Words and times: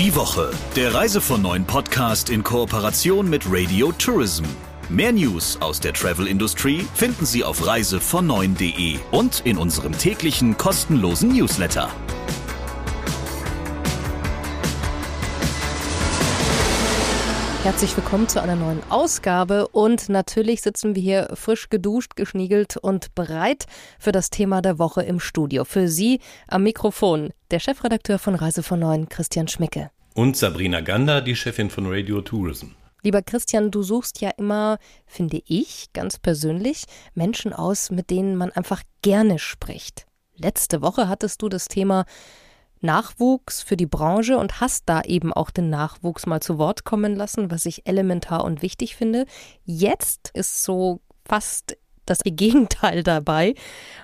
Die 0.00 0.16
Woche, 0.16 0.50
der 0.76 0.94
Reise 0.94 1.20
von 1.20 1.42
neuen 1.42 1.66
Podcast 1.66 2.30
in 2.30 2.42
Kooperation 2.42 3.28
mit 3.28 3.44
Radio 3.46 3.92
Tourism. 3.92 4.44
Mehr 4.88 5.12
News 5.12 5.58
aus 5.60 5.78
der 5.78 5.92
Travel-Industrie 5.92 6.86
finden 6.94 7.26
Sie 7.26 7.44
auf 7.44 7.60
reisevon9.de 7.62 8.98
und 9.10 9.42
in 9.44 9.58
unserem 9.58 9.92
täglichen 9.92 10.56
kostenlosen 10.56 11.36
Newsletter. 11.36 11.90
Herzlich 17.70 17.96
willkommen 17.96 18.28
zu 18.28 18.42
einer 18.42 18.56
neuen 18.56 18.82
Ausgabe 18.90 19.68
und 19.68 20.08
natürlich 20.08 20.60
sitzen 20.60 20.96
wir 20.96 21.02
hier 21.02 21.28
frisch 21.34 21.68
geduscht, 21.70 22.16
geschniegelt 22.16 22.76
und 22.76 23.14
bereit 23.14 23.66
für 24.00 24.10
das 24.10 24.28
Thema 24.28 24.60
der 24.60 24.80
Woche 24.80 25.04
im 25.04 25.20
Studio. 25.20 25.64
Für 25.64 25.86
Sie 25.86 26.18
am 26.48 26.64
Mikrofon 26.64 27.30
der 27.52 27.60
Chefredakteur 27.60 28.18
von 28.18 28.34
Reise 28.34 28.64
von 28.64 28.80
Neuen, 28.80 29.08
Christian 29.08 29.46
Schmicke. 29.46 29.92
Und 30.14 30.36
Sabrina 30.36 30.80
Gander, 30.80 31.20
die 31.20 31.36
Chefin 31.36 31.70
von 31.70 31.86
Radio 31.86 32.20
Tourism. 32.22 32.70
Lieber 33.04 33.22
Christian, 33.22 33.70
du 33.70 33.84
suchst 33.84 34.20
ja 34.20 34.30
immer, 34.36 34.78
finde 35.06 35.40
ich, 35.46 35.92
ganz 35.92 36.18
persönlich, 36.18 36.86
Menschen 37.14 37.52
aus, 37.52 37.92
mit 37.92 38.10
denen 38.10 38.34
man 38.34 38.50
einfach 38.50 38.82
gerne 39.02 39.38
spricht. 39.38 40.06
Letzte 40.34 40.82
Woche 40.82 41.08
hattest 41.08 41.40
du 41.40 41.48
das 41.48 41.66
Thema 41.68 42.04
Nachwuchs 42.80 43.62
für 43.62 43.76
die 43.76 43.86
Branche 43.86 44.38
und 44.38 44.60
hast 44.60 44.88
da 44.88 45.02
eben 45.02 45.32
auch 45.32 45.50
den 45.50 45.70
Nachwuchs 45.70 46.26
mal 46.26 46.40
zu 46.40 46.58
Wort 46.58 46.84
kommen 46.84 47.14
lassen, 47.14 47.50
was 47.50 47.66
ich 47.66 47.86
elementar 47.86 48.44
und 48.44 48.62
wichtig 48.62 48.96
finde. 48.96 49.26
Jetzt 49.64 50.30
ist 50.34 50.62
so 50.62 51.00
fast 51.24 51.76
das 52.10 52.20
Gegenteil 52.24 53.02
dabei. 53.02 53.54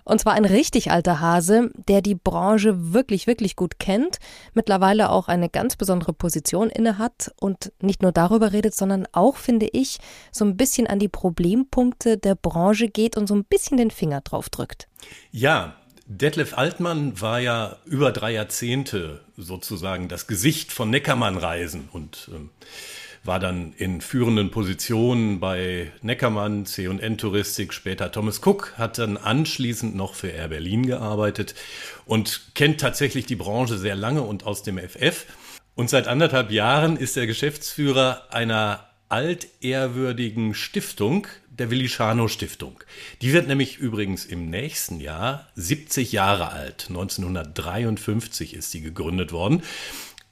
Und 0.05 0.21
zwar 0.21 0.35
ein 0.35 0.45
richtig 0.45 0.91
alter 0.91 1.21
Hase, 1.21 1.71
der 1.89 2.01
die 2.01 2.15
Branche 2.15 2.93
wirklich, 2.93 3.27
wirklich 3.27 3.57
gut 3.57 3.79
kennt, 3.79 4.19
mittlerweile 4.55 5.11
auch 5.11 5.29
eine 5.29 5.49
ganz 5.49 5.77
besondere 5.77 6.13
Position 6.13 6.71
innehat 6.71 7.33
und 7.41 7.73
nicht 7.81 8.03
nur 8.03 8.13
darüber 8.13 8.53
redet, 8.53 8.75
sondern 8.75 9.07
auch, 9.13 9.37
finde 9.37 9.69
ich, 9.73 9.99
so 10.31 10.45
ein 10.45 10.57
bisschen 10.57 10.87
an 10.87 10.99
die 10.99 11.09
Problempunkte 11.09 12.17
der 12.17 12.37
Branche 12.37 12.89
geht 12.89 13.17
und 13.17 13.27
so 13.27 13.35
ein 13.35 13.45
bisschen 13.45 13.77
den 13.77 13.91
Finger 13.91 14.21
drauf 14.21 14.49
drückt. 14.49 14.89
Ja, 15.31 15.75
Detlef 16.09 16.57
Altmann 16.57 17.21
war 17.21 17.41
ja 17.41 17.77
über 17.85 18.13
drei 18.13 18.33
Jahrzehnte 18.33 19.21
sozusagen 19.37 20.09
das 20.09 20.29
Gesicht 20.29 20.71
von 20.71 20.89
Neckermann-Reisen 20.91 21.89
und 21.91 22.31
ähm, 22.33 22.51
war 23.25 23.41
dann 23.41 23.73
in 23.77 24.01
führenden 24.01 24.53
Positionen 24.53 25.41
bei 25.41 25.91
Neckermann, 26.03 26.65
C&N 26.65 27.19
Touristik, 27.19 27.75
später 27.75 28.13
Thomas 28.13 28.41
Cook, 28.45 28.75
hat 28.79 28.99
dann 28.99 29.17
anschließend 29.17 29.97
noch 29.97 30.15
für 30.15 30.29
Air 30.29 30.49
Berlin 30.49 30.87
gearbeitet 30.87 31.57
und 32.05 32.53
kennt 32.55 32.81
tatsächlich 32.81 33.27
die 33.27 33.35
Branche 33.35 33.77
sehr 33.77 33.97
lange 33.97 34.23
und 34.23 34.47
aus 34.47 34.63
dem 34.63 34.79
FF. 34.79 35.27
Und 35.75 35.91
seit 35.91 36.07
anderthalb 36.07 36.53
Jahren 36.53 36.97
ist 36.97 37.17
er 37.17 37.27
Geschäftsführer 37.27 38.29
einer 38.31 38.87
altehrwürdigen 39.09 40.55
Stiftung, 40.55 41.27
der 41.59 41.71
Willi 41.71 41.89
Schano 41.89 42.29
Stiftung. 42.29 42.79
Die 43.23 43.33
wird 43.33 43.49
nämlich 43.49 43.79
übrigens 43.79 44.25
im 44.25 44.51
nächsten 44.51 45.01
Jahr 45.01 45.49
70 45.55 46.13
Jahre 46.13 46.51
alt. 46.51 46.87
1953 46.89 48.55
ist 48.55 48.71
sie 48.71 48.81
gegründet 48.81 49.33
worden. 49.33 49.63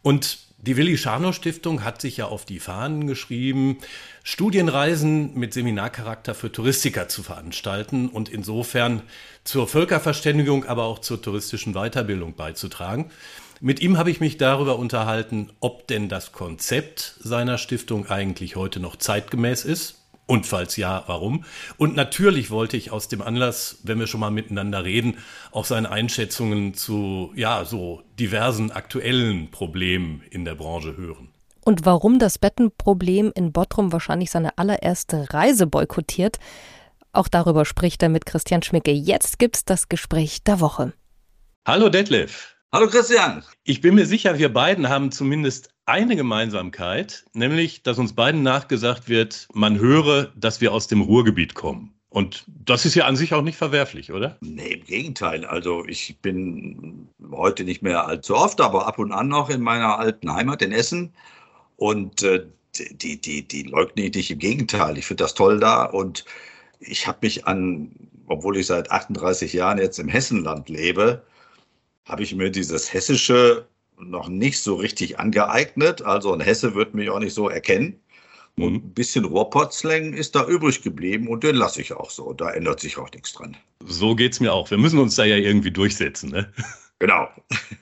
Und 0.03 0.39
die 0.58 0.77
Willi 0.77 0.97
Schano 0.97 1.33
Stiftung 1.33 1.84
hat 1.84 2.00
sich 2.00 2.19
ja 2.19 2.27
auf 2.27 2.44
die 2.44 2.58
Fahnen 2.58 3.06
geschrieben, 3.06 3.78
Studienreisen 4.22 5.34
mit 5.34 5.53
Seminarcharakter 5.53 6.34
für 6.34 6.50
Touristiker 6.50 7.08
zu 7.08 7.22
veranstalten 7.22 8.09
und 8.09 8.28
insofern 8.28 9.03
zur 9.44 9.69
Völkerverständigung, 9.69 10.64
aber 10.64 10.84
auch 10.84 11.00
zur 11.00 11.20
touristischen 11.20 11.75
Weiterbildung 11.75 12.34
beizutragen. 12.34 13.11
Mit 13.61 13.81
ihm 13.81 13.98
habe 13.98 14.11
ich 14.11 14.20
mich 14.20 14.36
darüber 14.36 14.78
unterhalten, 14.78 15.50
ob 15.61 15.86
denn 15.86 16.09
das 16.09 16.33
Konzept 16.33 17.16
seiner 17.20 17.59
Stiftung 17.59 18.06
eigentlich 18.06 18.56
heute 18.56 18.81
noch 18.81 18.97
zeitgemäß 18.97 19.64
ist 19.64 20.03
und 20.27 20.47
falls 20.47 20.77
ja, 20.77 21.05
warum? 21.06 21.44
Und 21.77 21.97
natürlich 21.97 22.50
wollte 22.50 22.76
ich 22.76 22.91
aus 22.91 23.09
dem 23.09 23.21
Anlass, 23.21 23.78
wenn 23.82 23.99
wir 23.99 24.06
schon 24.06 24.21
mal 24.21 24.31
miteinander 24.31 24.84
reden, 24.84 25.19
auch 25.53 25.66
seine 25.66 25.91
Einschätzungen 25.91 26.75
zu, 26.75 27.32
ja, 27.34 27.65
so 27.65 28.03
diversen 28.19 28.71
aktuellen 28.71 29.50
Problemen 29.50 30.22
in 30.31 30.44
der 30.44 30.54
Branche 30.54 30.97
hören. 30.97 31.28
Und 31.60 31.84
warum 31.87 32.19
das 32.19 32.38
Bettenproblem 32.38 33.32
in 33.34 33.53
Bottrum 33.53 33.93
wahrscheinlich 33.93 34.31
seine 34.31 34.56
allererste 34.59 35.32
Reise 35.32 35.66
boykottiert, 35.66 36.38
auch 37.12 37.28
darüber 37.28 37.65
spricht 37.65 38.03
er 38.03 38.09
mit 38.09 38.26
Christian 38.26 38.62
Schmicke. 38.62 38.93
Jetzt 38.93 39.38
gibt's 39.38 39.65
das 39.65 39.88
Gespräch 39.88 40.43
der 40.43 40.60
Woche. 40.60 40.93
Hallo 41.66 41.88
Detlef. 41.88 42.56
Hallo 42.72 42.88
Christian. 42.88 43.44
Ich 43.62 43.81
bin 43.81 43.94
mir 43.94 44.04
sicher, 44.04 44.37
wir 44.38 44.53
beiden 44.53 44.88
haben 44.88 45.12
zumindest 45.12 45.74
eine 45.87 46.17
Gemeinsamkeit, 46.17 47.25
nämlich, 47.33 47.83
dass 47.83 47.99
uns 47.99 48.15
beiden 48.15 48.43
nachgesagt 48.43 49.09
wird, 49.09 49.49
man 49.53 49.78
höre, 49.78 50.33
dass 50.37 50.61
wir 50.61 50.72
aus 50.72 50.87
dem 50.87 51.03
Ruhrgebiet 51.03 51.55
kommen. 51.55 51.95
Und 52.09 52.45
das 52.47 52.87
ist 52.87 52.95
ja 52.95 53.06
an 53.06 53.17
sich 53.17 53.34
auch 53.34 53.43
nicht 53.43 53.59
verwerflich, 53.59 54.12
oder? 54.12 54.39
Nee, 54.41 54.75
im 54.75 54.84
Gegenteil. 54.84 55.44
Also 55.44 55.84
ich 55.87 56.17
bin 56.23 57.09
heute 57.33 57.65
nicht 57.65 57.83
mehr 57.83 58.06
allzu 58.06 58.37
oft, 58.37 58.61
aber 58.61 58.87
ab 58.87 59.00
und 59.00 59.11
an 59.11 59.28
noch 59.28 59.50
in 59.50 59.61
meiner 59.61 59.99
alten 59.99 60.33
Heimat 60.33 60.62
in 60.62 60.71
Essen. 60.71 61.12
Und 61.77 62.23
äh, 62.23 62.47
die, 62.93 63.21
die, 63.21 63.47
die 63.47 63.65
leugne 63.65 64.05
ich 64.05 64.15
nicht. 64.15 64.31
Im 64.31 64.39
Gegenteil. 64.39 64.97
Ich 64.97 65.06
finde 65.06 65.25
das 65.25 65.34
toll 65.34 65.59
da. 65.59 65.87
Und 65.87 66.25
ich 66.78 67.06
habe 67.09 67.19
mich 67.23 67.47
an, 67.47 67.91
obwohl 68.27 68.59
ich 68.59 68.67
seit 68.67 68.93
38 68.93 69.53
Jahren 69.53 69.78
jetzt 69.78 69.99
im 69.99 70.09
Hessenland 70.09 70.69
lebe, 70.69 71.25
habe 72.05 72.23
ich 72.23 72.33
mir 72.33 72.50
dieses 72.50 72.93
hessische 72.93 73.67
noch 73.99 74.28
nicht 74.28 74.60
so 74.60 74.77
richtig 74.77 75.19
angeeignet. 75.19 76.03
Also 76.03 76.32
ein 76.32 76.41
Hesse 76.41 76.75
wird 76.75 76.94
mich 76.94 77.10
auch 77.10 77.21
nicht 77.21 77.34
so 77.34 77.49
erkennen. 77.49 78.00
Und 78.56 78.72
mhm. 78.72 78.77
ein 78.77 78.94
bisschen 78.94 79.25
Ruhrpott-Slang 79.25 80.12
ist 80.12 80.34
da 80.34 80.47
übrig 80.47 80.82
geblieben 80.82 81.28
und 81.28 81.43
den 81.44 81.56
lasse 81.56 81.81
ich 81.81 81.93
auch 81.93 82.10
so. 82.10 82.32
Da 82.32 82.50
ändert 82.50 82.81
sich 82.81 82.99
auch 82.99 83.10
nichts 83.10 83.32
dran. 83.32 83.56
So 83.84 84.15
geht's 84.15 84.41
mir 84.41 84.53
auch. 84.53 84.71
Wir 84.71 84.78
müssen 84.78 84.99
uns 84.99 85.16
da 85.16 85.25
ja 85.25 85.37
irgendwie 85.37 85.71
durchsetzen, 85.71 86.31
ne? 86.31 86.53
Genau. 87.00 87.28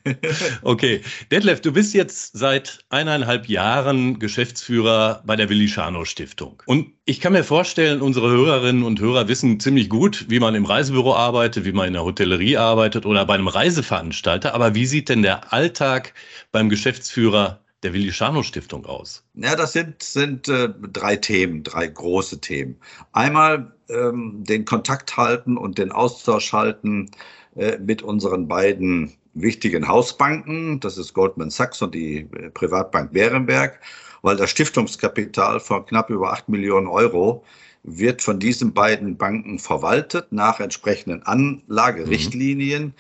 okay. 0.63 1.03
Detlef, 1.31 1.61
du 1.61 1.73
bist 1.73 1.95
jetzt 1.95 2.37
seit 2.37 2.81
eineinhalb 2.89 3.49
Jahren 3.49 4.19
Geschäftsführer 4.19 5.23
bei 5.25 5.37
der 5.37 5.49
Willi 5.49 5.69
Schano 5.69 6.05
Stiftung. 6.05 6.63
Und 6.67 6.93
ich 7.05 7.21
kann 7.21 7.35
mir 7.35 7.45
vorstellen, 7.45 8.01
unsere 8.01 8.31
Hörerinnen 8.31 8.83
und 8.83 9.01
Hörer 9.01 9.29
wissen 9.29 9.61
ziemlich 9.61 9.89
gut, 9.89 10.27
wie 10.29 10.41
man 10.41 10.55
im 10.55 10.65
Reisebüro 10.65 11.15
arbeitet, 11.15 11.65
wie 11.65 11.73
man 11.73 11.89
in 11.89 11.93
der 11.93 12.05
Hotellerie 12.05 12.57
arbeitet 12.57 13.07
oder 13.07 13.25
bei 13.27 13.35
einem 13.35 13.49
Reiseveranstalter. 13.49 14.55
Aber 14.55 14.75
wie 14.75 14.87
sieht 14.87 15.09
denn 15.09 15.23
der 15.23 15.53
Alltag 15.53 16.15
beim 16.51 16.69
Geschäftsführer 16.69 17.61
der 17.83 17.93
Willi 17.93 18.13
Schano 18.13 18.43
Stiftung 18.43 18.87
aus? 18.87 19.25
Ja, 19.35 19.57
das 19.57 19.73
sind, 19.73 20.03
sind 20.03 20.49
äh, 20.49 20.71
drei 20.93 21.17
Themen, 21.17 21.63
drei 21.63 21.87
große 21.87 22.41
Themen. 22.41 22.77
Einmal 23.13 23.73
ähm, 23.89 24.43
den 24.45 24.65
Kontakt 24.65 25.17
halten 25.17 25.57
und 25.57 25.79
den 25.79 25.93
Austausch 25.93 26.53
halten 26.53 27.11
mit 27.55 28.03
unseren 28.03 28.49
beiden 28.49 29.13
wichtigen 29.35 29.89
Hausbanken, 29.89 30.81
das 30.81 30.99
ist 30.99 31.15
Goldman 31.15 31.51
Sachs 31.51 31.83
und 31.83 31.95
die 31.95 32.29
äh, 32.37 32.51
Privatbank 32.51 33.13
Bärenberg, 33.13 33.81
weil 34.23 34.37
das 34.37 34.51
Stiftungskapital 34.51 35.61
von 35.61 35.87
knapp 35.87 36.11
über 36.11 36.33
acht 36.33 36.49
Millionen 36.49 36.87
Euro 36.87 37.45
wird 37.83 38.23
von 38.23 38.39
diesen 38.39 38.73
beiden 38.73 39.17
Banken 39.17 39.59
verwaltet 39.59 40.31
nach 40.31 40.61
entsprechenden 40.61 41.23
Anlagerichtlinien. 41.25 42.85
Mhm. 42.85 42.95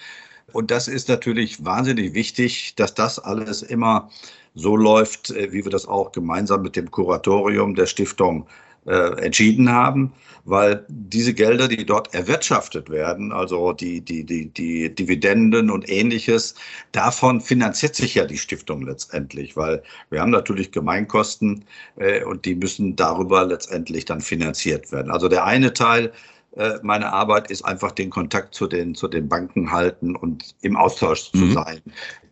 Und 0.52 0.70
das 0.70 0.88
ist 0.88 1.08
natürlich 1.08 1.64
wahnsinnig 1.64 2.14
wichtig, 2.14 2.74
dass 2.74 2.94
das 2.94 3.18
alles 3.18 3.62
immer 3.62 4.10
so 4.54 4.76
läuft, 4.76 5.30
äh, 5.30 5.52
wie 5.52 5.64
wir 5.64 5.70
das 5.70 5.86
auch 5.86 6.12
gemeinsam 6.12 6.62
mit 6.62 6.76
dem 6.76 6.90
Kuratorium 6.90 7.74
der 7.74 7.86
Stiftung 7.86 8.46
äh, 8.86 9.24
entschieden 9.24 9.70
haben, 9.70 10.12
weil 10.44 10.84
diese 10.88 11.34
Gelder, 11.34 11.68
die 11.68 11.86
dort 11.86 12.12
erwirtschaftet 12.14 12.90
werden, 12.90 13.32
also 13.32 13.72
die, 13.72 14.00
die, 14.00 14.24
die, 14.24 14.48
die 14.48 14.94
Dividenden 14.94 15.70
und 15.70 15.88
ähnliches, 15.88 16.54
davon 16.90 17.40
finanziert 17.40 17.94
sich 17.94 18.14
ja 18.14 18.24
die 18.24 18.38
Stiftung 18.38 18.82
letztendlich, 18.82 19.56
weil 19.56 19.82
wir 20.10 20.20
haben 20.20 20.30
natürlich 20.30 20.72
Gemeinkosten 20.72 21.64
äh, 21.96 22.24
und 22.24 22.44
die 22.44 22.54
müssen 22.54 22.96
darüber 22.96 23.46
letztendlich 23.46 24.04
dann 24.04 24.20
finanziert 24.20 24.90
werden. 24.90 25.10
Also 25.12 25.28
der 25.28 25.44
eine 25.44 25.72
Teil 25.72 26.12
äh, 26.56 26.78
meine 26.82 27.12
Arbeit 27.12 27.50
ist 27.50 27.64
einfach 27.64 27.92
den 27.92 28.10
Kontakt 28.10 28.54
zu 28.54 28.66
den, 28.66 28.94
zu 28.94 29.08
den 29.08 29.28
Banken 29.28 29.70
halten 29.70 30.16
und 30.16 30.54
im 30.60 30.76
Austausch 30.76 31.32
mhm. 31.32 31.38
zu 31.38 31.52
sein 31.52 31.80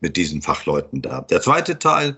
mit 0.00 0.16
diesen 0.16 0.42
Fachleuten 0.42 1.00
da. 1.02 1.22
Der 1.22 1.40
zweite 1.40 1.78
Teil 1.78 2.16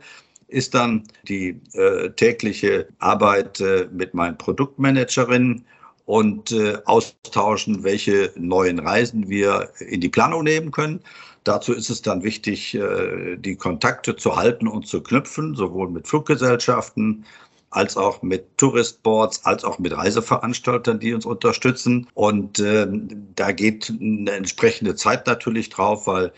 ist 0.52 0.74
dann 0.74 1.04
die 1.28 1.60
äh, 1.72 2.10
tägliche 2.10 2.88
Arbeit 2.98 3.60
äh, 3.60 3.88
mit 3.92 4.14
meinen 4.14 4.38
Produktmanagerinnen 4.38 5.64
und 6.06 6.52
äh, 6.52 6.78
austauschen, 6.84 7.84
welche 7.84 8.32
neuen 8.36 8.78
Reisen 8.78 9.28
wir 9.28 9.70
in 9.78 10.00
die 10.00 10.08
Planung 10.08 10.44
nehmen 10.44 10.70
können. 10.70 11.00
Dazu 11.44 11.72
ist 11.72 11.90
es 11.90 12.02
dann 12.02 12.22
wichtig, 12.22 12.74
äh, 12.74 13.36
die 13.36 13.56
Kontakte 13.56 14.14
zu 14.16 14.36
halten 14.36 14.68
und 14.68 14.86
zu 14.86 15.02
knüpfen, 15.02 15.54
sowohl 15.54 15.88
mit 15.88 16.06
Fluggesellschaften 16.06 17.24
als 17.70 17.96
auch 17.96 18.22
mit 18.22 18.58
Touristboards, 18.58 19.44
als 19.44 19.64
auch 19.64 19.78
mit 19.78 19.96
Reiseveranstaltern, 19.96 21.00
die 21.00 21.14
uns 21.14 21.24
unterstützen. 21.24 22.06
Und 22.14 22.60
ähm, 22.60 23.08
da 23.34 23.50
geht 23.52 23.90
eine 23.90 24.32
entsprechende 24.32 24.94
Zeit 24.94 25.26
natürlich 25.26 25.70
drauf, 25.70 26.06
weil 26.06 26.32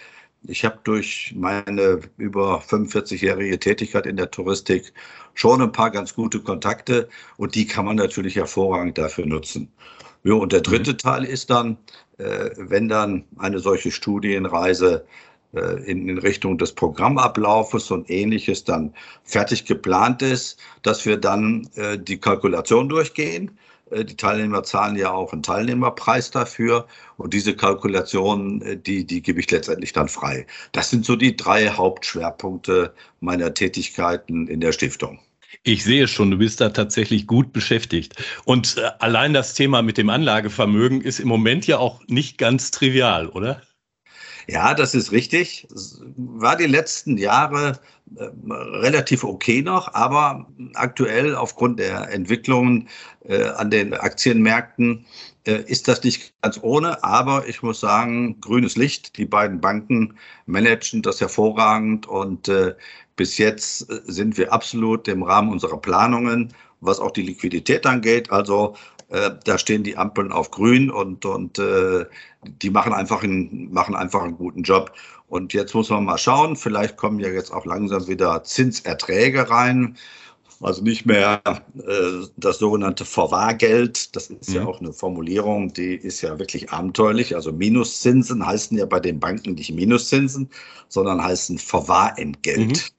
Ich 0.46 0.64
habe 0.64 0.78
durch 0.84 1.34
meine 1.36 2.00
über 2.18 2.60
45-jährige 2.60 3.58
Tätigkeit 3.58 4.06
in 4.06 4.16
der 4.16 4.30
Touristik 4.30 4.92
schon 5.34 5.62
ein 5.62 5.72
paar 5.72 5.90
ganz 5.90 6.14
gute 6.14 6.40
Kontakte 6.40 7.08
und 7.36 7.54
die 7.54 7.66
kann 7.66 7.86
man 7.86 7.96
natürlich 7.96 8.36
hervorragend 8.36 8.98
dafür 8.98 9.26
nutzen. 9.26 9.72
Ja, 10.22 10.34
und 10.34 10.52
der 10.52 10.60
dritte 10.60 10.92
mhm. 10.92 10.98
Teil 10.98 11.24
ist 11.24 11.50
dann, 11.50 11.76
äh, 12.18 12.50
wenn 12.56 12.88
dann 12.88 13.24
eine 13.38 13.58
solche 13.58 13.90
Studienreise 13.90 15.06
äh, 15.54 15.82
in, 15.90 16.08
in 16.08 16.18
Richtung 16.18 16.58
des 16.58 16.72
Programmablaufes 16.72 17.90
und 17.90 18.10
ähnliches 18.10 18.64
dann 18.64 18.92
fertig 19.22 19.64
geplant 19.64 20.22
ist, 20.22 20.58
dass 20.82 21.06
wir 21.06 21.16
dann 21.16 21.68
äh, 21.76 21.98
die 21.98 22.18
Kalkulation 22.18 22.88
durchgehen. 22.88 23.50
Äh, 23.94 24.04
die 24.04 24.16
Teilnehmer 24.16 24.62
zahlen 24.62 24.96
ja 24.96 25.12
auch 25.12 25.32
einen 25.32 25.42
Teilnehmerpreis 25.42 26.30
dafür 26.30 26.86
und 27.16 27.32
diese 27.32 27.54
Kalkulation, 27.54 28.62
äh, 28.62 28.76
die, 28.76 29.06
die 29.06 29.22
gebe 29.22 29.40
ich 29.40 29.50
letztendlich 29.50 29.92
dann 29.92 30.08
frei. 30.08 30.46
Das 30.72 30.90
sind 30.90 31.04
so 31.04 31.16
die 31.16 31.36
drei 31.36 31.68
Hauptschwerpunkte 31.68 32.92
meiner 33.20 33.54
Tätigkeiten 33.54 34.48
in 34.48 34.60
der 34.60 34.72
Stiftung. 34.72 35.18
Ich 35.62 35.84
sehe 35.84 36.08
schon, 36.08 36.30
du 36.30 36.38
bist 36.38 36.60
da 36.60 36.70
tatsächlich 36.70 37.26
gut 37.26 37.52
beschäftigt. 37.52 38.22
Und 38.44 38.76
äh, 38.76 38.90
allein 38.98 39.32
das 39.32 39.54
Thema 39.54 39.82
mit 39.82 39.96
dem 39.96 40.10
Anlagevermögen 40.10 41.00
ist 41.00 41.20
im 41.20 41.28
Moment 41.28 41.66
ja 41.66 41.78
auch 41.78 42.02
nicht 42.08 42.38
ganz 42.38 42.70
trivial, 42.70 43.28
oder? 43.28 43.62
Ja, 44.48 44.74
das 44.74 44.94
ist 44.94 45.12
richtig. 45.12 45.66
War 46.16 46.56
die 46.56 46.66
letzten 46.66 47.16
Jahre 47.16 47.78
äh, 48.16 48.24
relativ 48.24 49.24
okay 49.24 49.62
noch, 49.62 49.94
aber 49.94 50.46
aktuell 50.74 51.34
aufgrund 51.34 51.78
der 51.78 52.10
Entwicklungen 52.12 52.88
äh, 53.24 53.44
an 53.44 53.70
den 53.70 53.94
Aktienmärkten 53.94 55.06
äh, 55.46 55.62
ist 55.66 55.88
das 55.88 56.02
nicht 56.04 56.34
ganz 56.42 56.58
ohne. 56.62 57.02
Aber 57.02 57.48
ich 57.48 57.62
muss 57.62 57.80
sagen, 57.80 58.40
grünes 58.40 58.76
Licht. 58.76 59.16
Die 59.16 59.26
beiden 59.26 59.60
Banken 59.60 60.16
managen 60.46 61.02
das 61.02 61.20
hervorragend 61.20 62.06
und 62.06 62.50
bis 63.16 63.38
jetzt 63.38 63.86
sind 64.10 64.36
wir 64.36 64.52
absolut 64.52 65.06
im 65.08 65.22
Rahmen 65.22 65.52
unserer 65.52 65.80
Planungen, 65.80 66.52
was 66.80 66.98
auch 66.98 67.12
die 67.12 67.22
Liquidität 67.22 67.86
angeht. 67.86 68.30
Also 68.30 68.74
äh, 69.08 69.30
da 69.44 69.58
stehen 69.58 69.84
die 69.84 69.96
Ampeln 69.96 70.32
auf 70.32 70.50
grün 70.50 70.90
und, 70.90 71.24
und 71.24 71.58
äh, 71.58 72.06
die 72.62 72.70
machen 72.70 72.92
einfach, 72.92 73.22
einen, 73.22 73.72
machen 73.72 73.94
einfach 73.94 74.22
einen 74.22 74.36
guten 74.36 74.62
Job. 74.62 74.92
Und 75.28 75.52
jetzt 75.52 75.74
muss 75.74 75.90
man 75.90 76.04
mal 76.04 76.18
schauen, 76.18 76.56
vielleicht 76.56 76.96
kommen 76.96 77.18
ja 77.18 77.28
jetzt 77.28 77.52
auch 77.52 77.64
langsam 77.64 78.06
wieder 78.06 78.42
Zinserträge 78.44 79.50
rein. 79.50 79.96
Also 80.60 80.82
nicht 80.82 81.04
mehr 81.04 81.42
äh, 81.44 82.26
das 82.36 82.58
sogenannte 82.58 83.04
Vorwahrgeld. 83.04 84.14
Das 84.16 84.30
ist 84.30 84.50
mhm. 84.50 84.54
ja 84.54 84.64
auch 84.64 84.80
eine 84.80 84.92
Formulierung, 84.92 85.72
die 85.72 85.94
ist 85.94 86.22
ja 86.22 86.38
wirklich 86.38 86.70
abenteuerlich. 86.70 87.34
Also 87.34 87.52
Minuszinsen 87.52 88.46
heißen 88.46 88.78
ja 88.78 88.86
bei 88.86 89.00
den 89.00 89.20
Banken 89.20 89.54
nicht 89.54 89.72
Minuszinsen, 89.74 90.48
sondern 90.88 91.22
heißen 91.22 91.58
Vorwahrentgelt. 91.58 92.92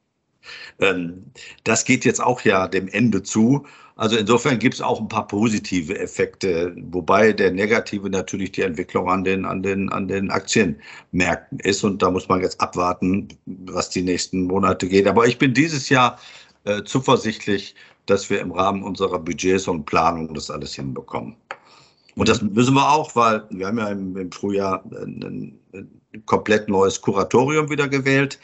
Mhm. 0.79 0.85
Ähm, 0.85 1.23
das 1.63 1.85
geht 1.85 2.05
jetzt 2.05 2.21
auch 2.21 2.41
ja 2.41 2.67
dem 2.67 2.87
Ende 2.87 3.23
zu. 3.23 3.65
Also 3.97 4.17
insofern 4.17 4.59
gibt 4.59 4.75
es 4.75 4.81
auch 4.81 4.99
ein 4.99 5.07
paar 5.07 5.25
positive 5.25 5.97
Effekte, 5.97 6.75
wobei 6.91 7.31
der 7.31 7.51
negative 7.51 8.09
natürlich 8.09 8.51
die 8.51 8.63
Entwicklung 8.63 9.09
an 9.09 9.23
den, 9.23 9.45
an 9.45 9.63
den, 9.63 9.89
an 9.89 10.09
den 10.09 10.31
Aktienmärkten 10.31 11.59
ist. 11.59 11.81
Und 11.83 12.01
da 12.01 12.11
muss 12.11 12.27
man 12.27 12.41
jetzt 12.41 12.59
abwarten, 12.59 13.29
was 13.45 13.89
die 13.89 14.01
nächsten 14.01 14.43
Monate 14.43 14.89
geht. 14.89 15.07
Aber 15.07 15.25
ich 15.27 15.37
bin 15.37 15.53
dieses 15.53 15.87
Jahr 15.87 16.19
äh, 16.65 16.83
zuversichtlich, 16.83 17.73
dass 18.05 18.29
wir 18.29 18.41
im 18.41 18.51
Rahmen 18.51 18.83
unserer 18.83 19.17
Budgets 19.17 19.67
und 19.67 19.85
Planung 19.85 20.33
das 20.33 20.51
alles 20.51 20.75
hinbekommen. 20.75 21.37
Und 22.17 22.27
das 22.27 22.41
müssen 22.41 22.75
wir 22.75 22.91
auch, 22.91 23.15
weil 23.15 23.43
wir 23.49 23.67
haben 23.67 23.77
ja 23.77 23.87
im, 23.89 24.17
im 24.17 24.31
Frühjahr 24.31 24.83
ein, 24.91 25.57
ein 25.73 26.21
komplett 26.25 26.67
neues 26.67 26.99
Kuratorium 27.01 27.69
wieder 27.69 27.87
gewählt 27.87 28.39
ähm, 28.39 28.43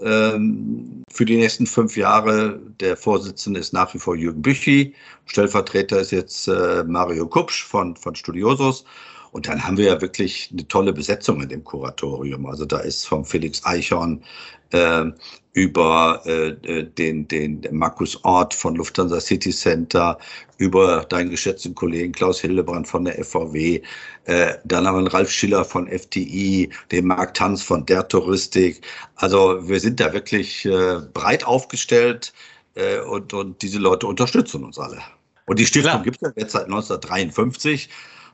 für 0.00 1.24
die 1.24 1.36
nächsten 1.36 1.66
fünf 1.66 1.96
Jahre. 1.96 2.60
Der 2.80 2.96
Vorsitzende 2.96 3.60
ist 3.60 3.72
nach 3.72 3.92
wie 3.94 3.98
vor 3.98 4.16
Jürgen 4.16 4.42
Büchi. 4.42 4.94
Stellvertreter 5.26 6.00
ist 6.00 6.12
jetzt 6.12 6.48
äh, 6.48 6.84
Mario 6.84 7.26
Kupsch 7.26 7.64
von, 7.64 7.96
von 7.96 8.14
Studiosus. 8.14 8.84
Und 9.32 9.48
dann 9.48 9.64
haben 9.64 9.76
wir 9.76 9.86
ja 9.86 10.00
wirklich 10.00 10.50
eine 10.52 10.66
tolle 10.68 10.92
Besetzung 10.92 11.42
in 11.42 11.48
dem 11.48 11.64
Kuratorium. 11.64 12.46
Also 12.46 12.64
da 12.64 12.78
ist 12.78 13.06
vom 13.06 13.24
Felix 13.24 13.64
Eichhorn 13.64 14.22
äh, 14.70 15.04
über 15.52 16.22
äh, 16.24 16.50
äh, 16.50 16.84
den, 16.84 17.26
den 17.26 17.66
Markus 17.72 18.22
Ort 18.24 18.54
von 18.54 18.76
Lufthansa 18.76 19.20
City 19.20 19.50
Center, 19.50 20.18
über 20.58 21.04
deinen 21.08 21.30
geschätzten 21.30 21.74
Kollegen 21.74 22.12
Klaus 22.12 22.40
Hildebrand 22.40 22.86
von 22.86 23.04
der 23.04 23.24
FVW, 23.24 23.82
äh, 24.24 24.54
dann 24.64 24.86
haben 24.86 24.94
wir 24.94 24.98
einen 24.98 25.06
Ralf 25.08 25.30
Schiller 25.30 25.64
von 25.64 25.88
FTI, 25.88 26.70
den 26.92 27.06
Marc 27.06 27.34
Tanz 27.34 27.62
von 27.62 27.86
der 27.86 28.06
Touristik. 28.06 28.82
Also 29.16 29.68
wir 29.68 29.80
sind 29.80 30.00
da 30.00 30.12
wirklich 30.12 30.64
äh, 30.64 31.00
breit 31.12 31.44
aufgestellt 31.44 32.32
äh, 32.74 33.00
und, 33.00 33.32
und 33.32 33.60
diese 33.62 33.78
Leute 33.78 34.06
unterstützen 34.06 34.64
uns 34.64 34.78
alle. 34.78 34.98
Und 35.46 35.58
die 35.58 35.66
Stiftung 35.66 36.02
gibt 36.02 36.18
es 36.20 36.28
ja 36.28 36.32
jetzt 36.36 36.52
seit 36.52 36.66
1953. 36.66 37.88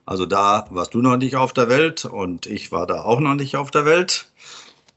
Also 0.07 0.27
da 0.27 0.67
warst 0.71 0.95
du 0.95 1.01
noch 1.01 1.17
nicht 1.17 1.37
auf 1.37 1.53
der 1.53 1.69
Welt 1.69 2.05
und 2.05 2.47
ich 2.47 2.73
war 2.73 2.87
da 2.87 3.03
auch 3.03 3.21
noch 3.21 3.35
nicht 3.35 3.57
auf 3.57 3.71
der 3.71 3.85
Welt. 3.85 4.27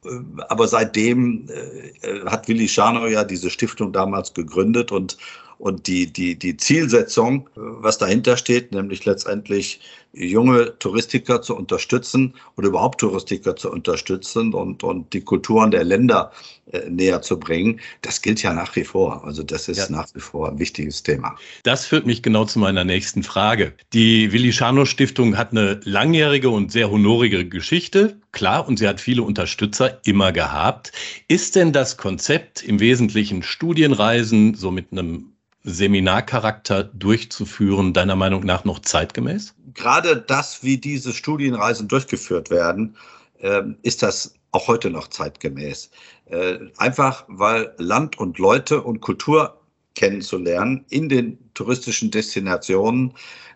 Äh, 0.05 0.09
aber 0.49 0.67
seitdem 0.67 1.47
äh, 1.49 2.07
äh, 2.07 2.25
hat 2.25 2.47
Willi 2.47 2.67
Scharnow 2.67 3.09
ja 3.09 3.23
diese 3.23 3.49
Stiftung 3.49 3.93
damals 3.93 4.33
gegründet 4.33 4.91
und 4.91 5.17
und 5.59 5.87
die, 5.87 6.11
die, 6.11 6.37
die 6.37 6.57
Zielsetzung, 6.57 7.49
was 7.55 7.97
dahinter 7.97 8.37
steht, 8.37 8.71
nämlich 8.71 9.05
letztendlich 9.05 9.79
junge 10.13 10.77
Touristiker 10.79 11.41
zu 11.41 11.55
unterstützen 11.55 12.33
oder 12.55 12.69
überhaupt 12.69 13.01
Touristiker 13.01 13.55
zu 13.55 13.71
unterstützen 13.71 14.53
und, 14.53 14.83
und 14.83 15.13
die 15.13 15.21
Kulturen 15.21 15.71
der 15.71 15.83
Länder 15.83 16.31
äh, 16.71 16.89
näher 16.89 17.21
zu 17.21 17.39
bringen, 17.39 17.79
das 18.01 18.21
gilt 18.21 18.41
ja 18.41 18.53
nach 18.53 18.75
wie 18.75 18.83
vor. 18.83 19.23
Also 19.25 19.43
das 19.43 19.67
ist 19.67 19.77
ja. 19.77 19.89
nach 19.89 20.07
wie 20.13 20.19
vor 20.19 20.49
ein 20.49 20.59
wichtiges 20.59 21.03
Thema. 21.03 21.35
Das 21.63 21.85
führt 21.85 22.05
mich 22.05 22.23
genau 22.23 22.45
zu 22.45 22.59
meiner 22.59 22.83
nächsten 22.83 23.23
Frage. 23.23 23.73
Die 23.93 24.31
Willi 24.31 24.51
Scharnow 24.51 24.87
Stiftung 24.87 25.37
hat 25.37 25.51
eine 25.51 25.79
langjährige 25.83 26.49
und 26.49 26.71
sehr 26.71 26.89
honorige 26.89 27.47
Geschichte, 27.47 28.19
klar, 28.31 28.67
und 28.67 28.79
sie 28.79 28.87
hat 28.87 28.99
viele 28.99 29.23
Unterstützer 29.23 29.99
immer 30.05 30.31
gehabt. 30.31 30.91
Ist 31.27 31.55
denn 31.55 31.73
das 31.73 31.97
Konzept 31.97 32.63
im 32.63 32.79
Wesentlichen 32.79 33.43
Studienreisen 33.43 34.55
so 34.55 34.71
mit 34.71 34.91
einem 34.91 35.36
Seminarcharakter 35.67 36.85
durchzuführen, 36.85 37.93
deiner 37.93 38.15
Meinung 38.15 38.45
nach 38.45 38.63
noch 38.63 38.79
zeitgemäß? 38.79 39.53
Gerade 39.73 40.15
das, 40.15 40.63
wie 40.63 40.77
diese 40.77 41.11
Studienreisen 41.13 41.89
durchgeführt 41.89 42.49
werden, 42.49 42.95
ähm, 43.41 43.77
ist 43.81 44.01
das 44.01 44.33
auch 44.51 44.67
heute 44.69 44.89
noch 44.89 45.09
zeitgemäß. 45.09 45.91
Äh, 46.25 46.59
einfach 46.77 47.25
weil 47.27 47.73
Land 47.77 48.17
und 48.17 48.39
Leute 48.39 48.81
und 48.81 49.01
Kultur 49.01 49.59
kennenzulernen 49.97 50.85
in 50.89 51.09
den 51.09 51.37
touristischen 51.53 52.11
Destinationen, 52.11 53.13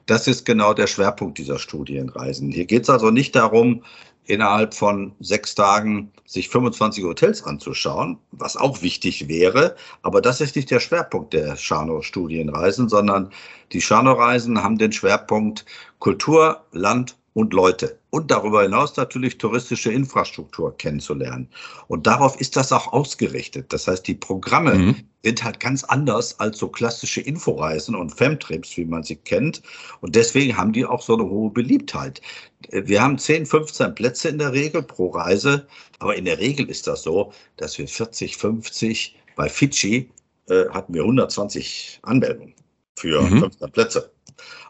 das 0.08 0.28
ist 0.28 0.46
genau 0.46 0.74
der 0.74 0.88
Schwerpunkt 0.88 1.38
dieser 1.38 1.60
Studienreisen. 1.60 2.52
Hier 2.52 2.66
geht 2.66 2.84
es 2.84 2.90
also 2.90 3.12
nicht 3.12 3.36
darum, 3.36 3.84
innerhalb 4.26 4.74
von 4.74 5.14
sechs 5.20 5.56
Tagen 5.56 6.12
sich 6.26 6.50
25 6.50 7.04
Hotels 7.04 7.44
anzuschauen, 7.44 8.18
was 8.32 8.58
auch 8.58 8.82
wichtig 8.82 9.28
wäre. 9.28 9.76
Aber 10.02 10.22
das 10.22 10.42
ist 10.42 10.56
nicht 10.56 10.72
der 10.72 10.80
Schwerpunkt 10.80 11.34
der 11.34 11.56
Scharnow-Studienreisen, 11.56 12.90
sondern 12.90 13.32
die 13.72 13.82
Scharnow-Reisen 13.82 14.64
haben 14.64 14.78
den 14.78 14.92
Schwerpunkt 14.92 15.66
Kultur, 16.00 16.66
Land 16.72 17.18
und 17.34 17.54
Leute. 17.54 17.98
Und 18.10 18.30
darüber 18.30 18.64
hinaus 18.64 18.98
natürlich 18.98 19.38
touristische 19.38 19.92
Infrastruktur 19.92 20.76
kennenzulernen. 20.76 21.48
Und 21.88 22.08
darauf 22.08 22.40
ist 22.42 22.58
das 22.58 22.74
auch 22.74 22.92
ausgerichtet. 22.92 23.72
Das 23.72 23.88
heißt, 23.88 24.06
die 24.06 24.16
Programme 24.16 24.74
mhm. 24.74 24.96
sind 25.24 25.44
halt 25.44 25.60
ganz 25.60 25.84
anders 25.86 26.40
als 26.40 26.58
so 26.58 26.68
klassische 26.68 27.22
Inforeisen 27.22 27.96
und 27.96 28.10
Femtrips, 28.10 28.76
wie 28.76 28.86
man 28.86 29.04
sie 29.04 29.16
kennt. 29.16 29.62
Und 30.02 30.16
deswegen 30.16 30.58
haben 30.58 30.74
die 30.74 30.86
auch 30.86 31.02
so 31.02 31.14
eine 31.14 31.24
hohe 31.24 31.52
Beliebtheit. 31.52 32.22
Wir 32.70 33.02
haben 33.02 33.18
10, 33.18 33.46
15 33.46 33.96
Plätze 33.96 34.30
in 34.30 34.38
der 34.38 34.52
Regel 34.52 34.84
pro 34.84 35.10
Reise. 35.10 35.68
Aber 36.00 36.16
in 36.16 36.26
der 36.26 36.40
Regel 36.40 36.70
ist 36.70 36.88
das 36.88 37.04
so, 37.04 37.32
dass 37.56 37.78
wir 37.78 37.88
40, 37.88 38.36
50, 38.36 39.16
bei 39.38 39.48
Fidschi 39.48 40.10
äh, 40.50 40.66
hatten 40.70 40.94
wir 40.94 41.04
120 41.04 42.00
Anmeldungen 42.04 42.54
für 42.96 43.22
mhm. 43.22 43.40
15 43.40 43.72
Plätze. 43.72 44.12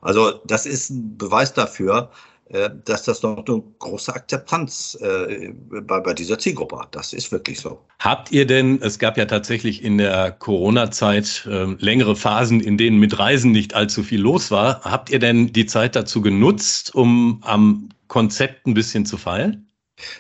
Also 0.01 0.41
das 0.45 0.65
ist 0.65 0.89
ein 0.89 1.17
Beweis 1.17 1.53
dafür, 1.53 2.11
dass 2.51 3.03
das 3.03 3.23
noch 3.23 3.45
eine 3.45 3.63
große 3.79 4.13
Akzeptanz 4.13 4.97
äh, 5.01 5.53
bei, 5.83 5.99
bei 5.99 6.13
dieser 6.13 6.37
Zielgruppe 6.37 6.79
hat. 6.79 6.93
Das 6.95 7.13
ist 7.13 7.31
wirklich 7.31 7.59
so. 7.59 7.79
Habt 7.99 8.31
ihr 8.31 8.45
denn, 8.45 8.81
es 8.81 8.99
gab 8.99 9.17
ja 9.17 9.25
tatsächlich 9.25 9.83
in 9.83 9.97
der 9.97 10.31
Corona-Zeit 10.31 11.47
äh, 11.49 11.65
längere 11.79 12.15
Phasen, 12.15 12.59
in 12.59 12.77
denen 12.77 12.99
mit 12.99 13.17
Reisen 13.17 13.51
nicht 13.51 13.73
allzu 13.73 14.03
viel 14.03 14.19
los 14.19 14.51
war. 14.51 14.81
Habt 14.81 15.09
ihr 15.09 15.19
denn 15.19 15.53
die 15.53 15.65
Zeit 15.65 15.95
dazu 15.95 16.21
genutzt, 16.21 16.93
um 16.93 17.41
am 17.45 17.89
Konzept 18.07 18.67
ein 18.67 18.73
bisschen 18.73 19.05
zu 19.05 19.17
feilen? 19.17 19.69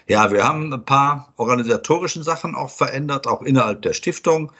Ja, 0.07 0.31
wir 0.31 0.43
haben 0.43 0.71
ein 0.71 0.85
paar 0.85 1.33
organisatorische 1.37 2.23
Sachen 2.23 2.55
auch 2.55 2.69
verändert, 2.69 3.27
auch 3.27 3.41
innerhalb 3.41 3.81
der 3.81 3.93
Stiftung. 3.93 4.51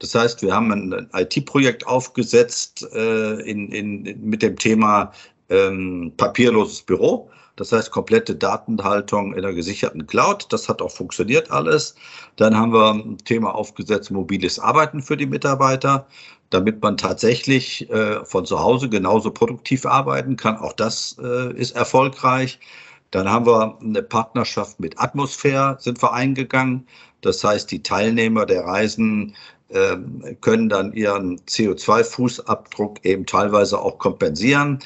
Das 0.00 0.14
heißt, 0.14 0.42
wir 0.42 0.54
haben 0.54 0.72
ein 0.72 1.08
IT-Projekt 1.12 1.86
aufgesetzt 1.86 2.88
äh, 2.92 3.34
in, 3.42 3.70
in, 3.70 4.20
mit 4.20 4.42
dem 4.42 4.56
Thema 4.56 5.12
ähm, 5.50 6.12
papierloses 6.16 6.82
Büro. 6.82 7.30
Das 7.56 7.72
heißt, 7.72 7.90
komplette 7.90 8.34
Datenhaltung 8.34 9.34
in 9.34 9.42
der 9.42 9.52
gesicherten 9.52 10.06
Cloud. 10.06 10.46
Das 10.50 10.68
hat 10.68 10.80
auch 10.80 10.90
funktioniert 10.90 11.50
alles. 11.50 11.94
Dann 12.36 12.56
haben 12.56 12.72
wir 12.72 12.94
ein 12.94 13.18
Thema 13.18 13.54
aufgesetzt, 13.54 14.10
mobiles 14.10 14.58
Arbeiten 14.58 15.02
für 15.02 15.16
die 15.16 15.26
Mitarbeiter, 15.26 16.06
damit 16.48 16.82
man 16.82 16.96
tatsächlich 16.96 17.90
äh, 17.90 18.24
von 18.24 18.46
zu 18.46 18.60
Hause 18.60 18.88
genauso 18.88 19.30
produktiv 19.30 19.84
arbeiten 19.84 20.36
kann. 20.36 20.56
Auch 20.56 20.72
das 20.72 21.16
äh, 21.22 21.52
ist 21.52 21.76
erfolgreich. 21.76 22.58
Dann 23.10 23.28
haben 23.28 23.44
wir 23.44 23.76
eine 23.80 24.02
Partnerschaft 24.02 24.80
mit 24.80 24.98
Atmosphäre, 24.98 25.76
sind 25.80 26.00
wir 26.02 26.12
eingegangen. 26.12 26.86
Das 27.20 27.44
heißt, 27.44 27.70
die 27.70 27.82
Teilnehmer 27.82 28.46
der 28.46 28.64
Reisen 28.64 29.34
äh, 29.68 29.96
können 30.40 30.68
dann 30.68 30.92
ihren 30.92 31.38
CO2-Fußabdruck 31.40 33.04
eben 33.04 33.26
teilweise 33.26 33.78
auch 33.78 33.98
kompensieren. 33.98 34.78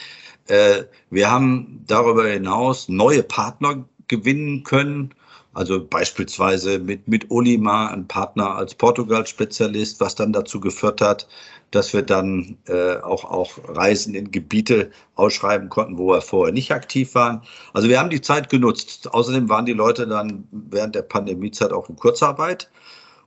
Äh, 0.48 0.84
wir 1.10 1.30
haben 1.30 1.82
darüber 1.86 2.26
hinaus 2.26 2.88
neue 2.88 3.22
Partner 3.22 3.84
gewinnen 4.08 4.62
können. 4.62 5.14
Also 5.54 5.86
beispielsweise 5.86 6.80
mit, 6.80 7.06
mit 7.06 7.30
Olima, 7.30 7.86
ein 7.86 8.08
Partner 8.08 8.56
als 8.56 8.74
Portugal-Spezialist, 8.74 10.00
was 10.00 10.16
dann 10.16 10.32
dazu 10.32 10.58
geführt 10.58 11.00
hat, 11.00 11.28
dass 11.70 11.92
wir 11.92 12.02
dann 12.02 12.58
äh, 12.66 12.96
auch, 12.98 13.24
auch 13.24 13.52
Reisen 13.68 14.14
in 14.14 14.30
Gebiete 14.32 14.90
ausschreiben 15.14 15.68
konnten, 15.68 15.96
wo 15.96 16.08
wir 16.08 16.20
vorher 16.20 16.52
nicht 16.52 16.72
aktiv 16.72 17.14
waren. 17.14 17.42
Also 17.72 17.88
wir 17.88 18.00
haben 18.00 18.10
die 18.10 18.20
Zeit 18.20 18.50
genutzt. 18.50 19.12
Außerdem 19.12 19.48
waren 19.48 19.64
die 19.64 19.72
Leute 19.72 20.06
dann 20.06 20.46
während 20.50 20.96
der 20.96 21.02
Pandemiezeit 21.02 21.72
auch 21.72 21.88
in 21.88 21.96
Kurzarbeit, 21.96 22.68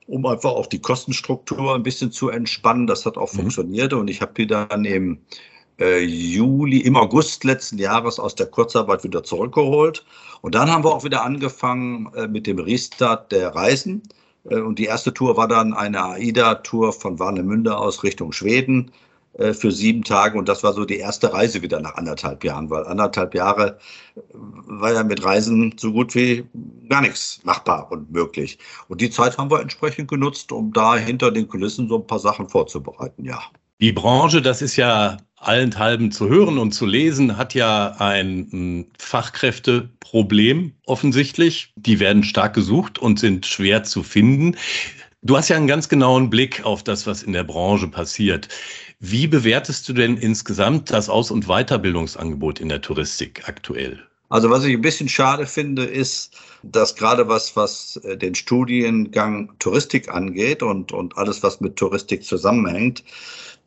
um 0.06 0.24
einfach 0.26 0.50
auch 0.50 0.66
die 0.66 0.80
Kostenstruktur 0.80 1.74
ein 1.74 1.82
bisschen 1.82 2.12
zu 2.12 2.28
entspannen. 2.28 2.86
Das 2.86 3.06
hat 3.06 3.16
auch 3.16 3.32
mhm. 3.32 3.38
funktioniert 3.38 3.94
und 3.94 4.08
ich 4.08 4.20
habe 4.20 4.34
die 4.34 4.46
dann 4.46 4.84
im 4.84 5.18
äh, 5.78 6.00
Juli, 6.00 6.80
im 6.80 6.96
August 6.96 7.44
letzten 7.44 7.78
Jahres 7.78 8.18
aus 8.18 8.34
der 8.34 8.46
Kurzarbeit 8.46 9.04
wieder 9.04 9.22
zurückgeholt. 9.22 10.04
Und 10.40 10.54
dann 10.54 10.70
haben 10.70 10.84
wir 10.84 10.94
auch 10.94 11.04
wieder 11.04 11.24
angefangen 11.24 12.12
äh, 12.14 12.26
mit 12.26 12.46
dem 12.46 12.58
Restart 12.58 13.32
der 13.32 13.54
Reisen. 13.54 14.02
Äh, 14.48 14.60
und 14.60 14.78
die 14.78 14.86
erste 14.86 15.14
Tour 15.14 15.36
war 15.36 15.48
dann 15.48 15.74
eine 15.74 16.02
AIDA-Tour 16.02 16.92
von 16.92 17.18
Warnemünde 17.18 17.76
aus 17.76 18.02
Richtung 18.02 18.32
Schweden 18.32 18.90
für 19.52 19.70
sieben 19.70 20.02
Tage. 20.02 20.36
Und 20.36 20.48
das 20.48 20.64
war 20.64 20.72
so 20.72 20.84
die 20.84 20.96
erste 20.96 21.32
Reise 21.32 21.62
wieder 21.62 21.78
nach 21.78 21.94
anderthalb 21.94 22.42
Jahren, 22.42 22.70
weil 22.70 22.84
anderthalb 22.86 23.36
Jahre 23.36 23.78
war 24.32 24.92
ja 24.92 25.04
mit 25.04 25.22
Reisen 25.22 25.76
so 25.78 25.92
gut 25.92 26.16
wie 26.16 26.44
gar 26.88 27.02
nichts 27.02 27.38
machbar 27.44 27.92
und 27.92 28.10
möglich. 28.10 28.58
Und 28.88 29.00
die 29.00 29.10
Zeit 29.10 29.38
haben 29.38 29.48
wir 29.48 29.60
entsprechend 29.60 30.08
genutzt, 30.08 30.50
um 30.50 30.72
da 30.72 30.96
hinter 30.96 31.30
den 31.30 31.46
Kulissen 31.46 31.88
so 31.88 31.98
ein 31.98 32.06
paar 32.06 32.18
Sachen 32.18 32.48
vorzubereiten, 32.48 33.24
ja. 33.24 33.40
Die 33.80 33.92
Branche, 33.92 34.42
das 34.42 34.60
ist 34.60 34.74
ja 34.74 35.18
allenthalben 35.40 36.10
zu 36.10 36.28
hören 36.28 36.58
und 36.58 36.72
zu 36.72 36.86
lesen, 36.86 37.36
hat 37.36 37.54
ja 37.54 37.94
ein 37.98 38.86
Fachkräfteproblem 38.98 40.72
offensichtlich. 40.86 41.72
Die 41.76 42.00
werden 42.00 42.24
stark 42.24 42.54
gesucht 42.54 42.98
und 42.98 43.18
sind 43.18 43.46
schwer 43.46 43.84
zu 43.84 44.02
finden. 44.02 44.56
Du 45.22 45.36
hast 45.36 45.48
ja 45.48 45.56
einen 45.56 45.66
ganz 45.66 45.88
genauen 45.88 46.30
Blick 46.30 46.64
auf 46.64 46.84
das, 46.84 47.06
was 47.06 47.22
in 47.22 47.32
der 47.32 47.44
Branche 47.44 47.88
passiert. 47.88 48.48
Wie 49.00 49.26
bewertest 49.26 49.88
du 49.88 49.92
denn 49.92 50.16
insgesamt 50.16 50.90
das 50.90 51.08
Aus- 51.08 51.30
und 51.30 51.46
Weiterbildungsangebot 51.46 52.60
in 52.60 52.68
der 52.68 52.80
Touristik 52.80 53.48
aktuell? 53.48 54.02
Also 54.30 54.50
was 54.50 54.64
ich 54.64 54.74
ein 54.74 54.82
bisschen 54.82 55.08
schade 55.08 55.46
finde, 55.46 55.84
ist, 55.84 56.34
dass 56.62 56.94
gerade 56.94 57.28
was, 57.28 57.56
was 57.56 57.96
äh, 58.04 58.16
den 58.16 58.34
Studiengang 58.34 59.52
Touristik 59.58 60.08
angeht 60.08 60.62
und, 60.62 60.92
und 60.92 61.16
alles, 61.16 61.42
was 61.42 61.60
mit 61.60 61.76
Touristik 61.76 62.24
zusammenhängt, 62.24 63.04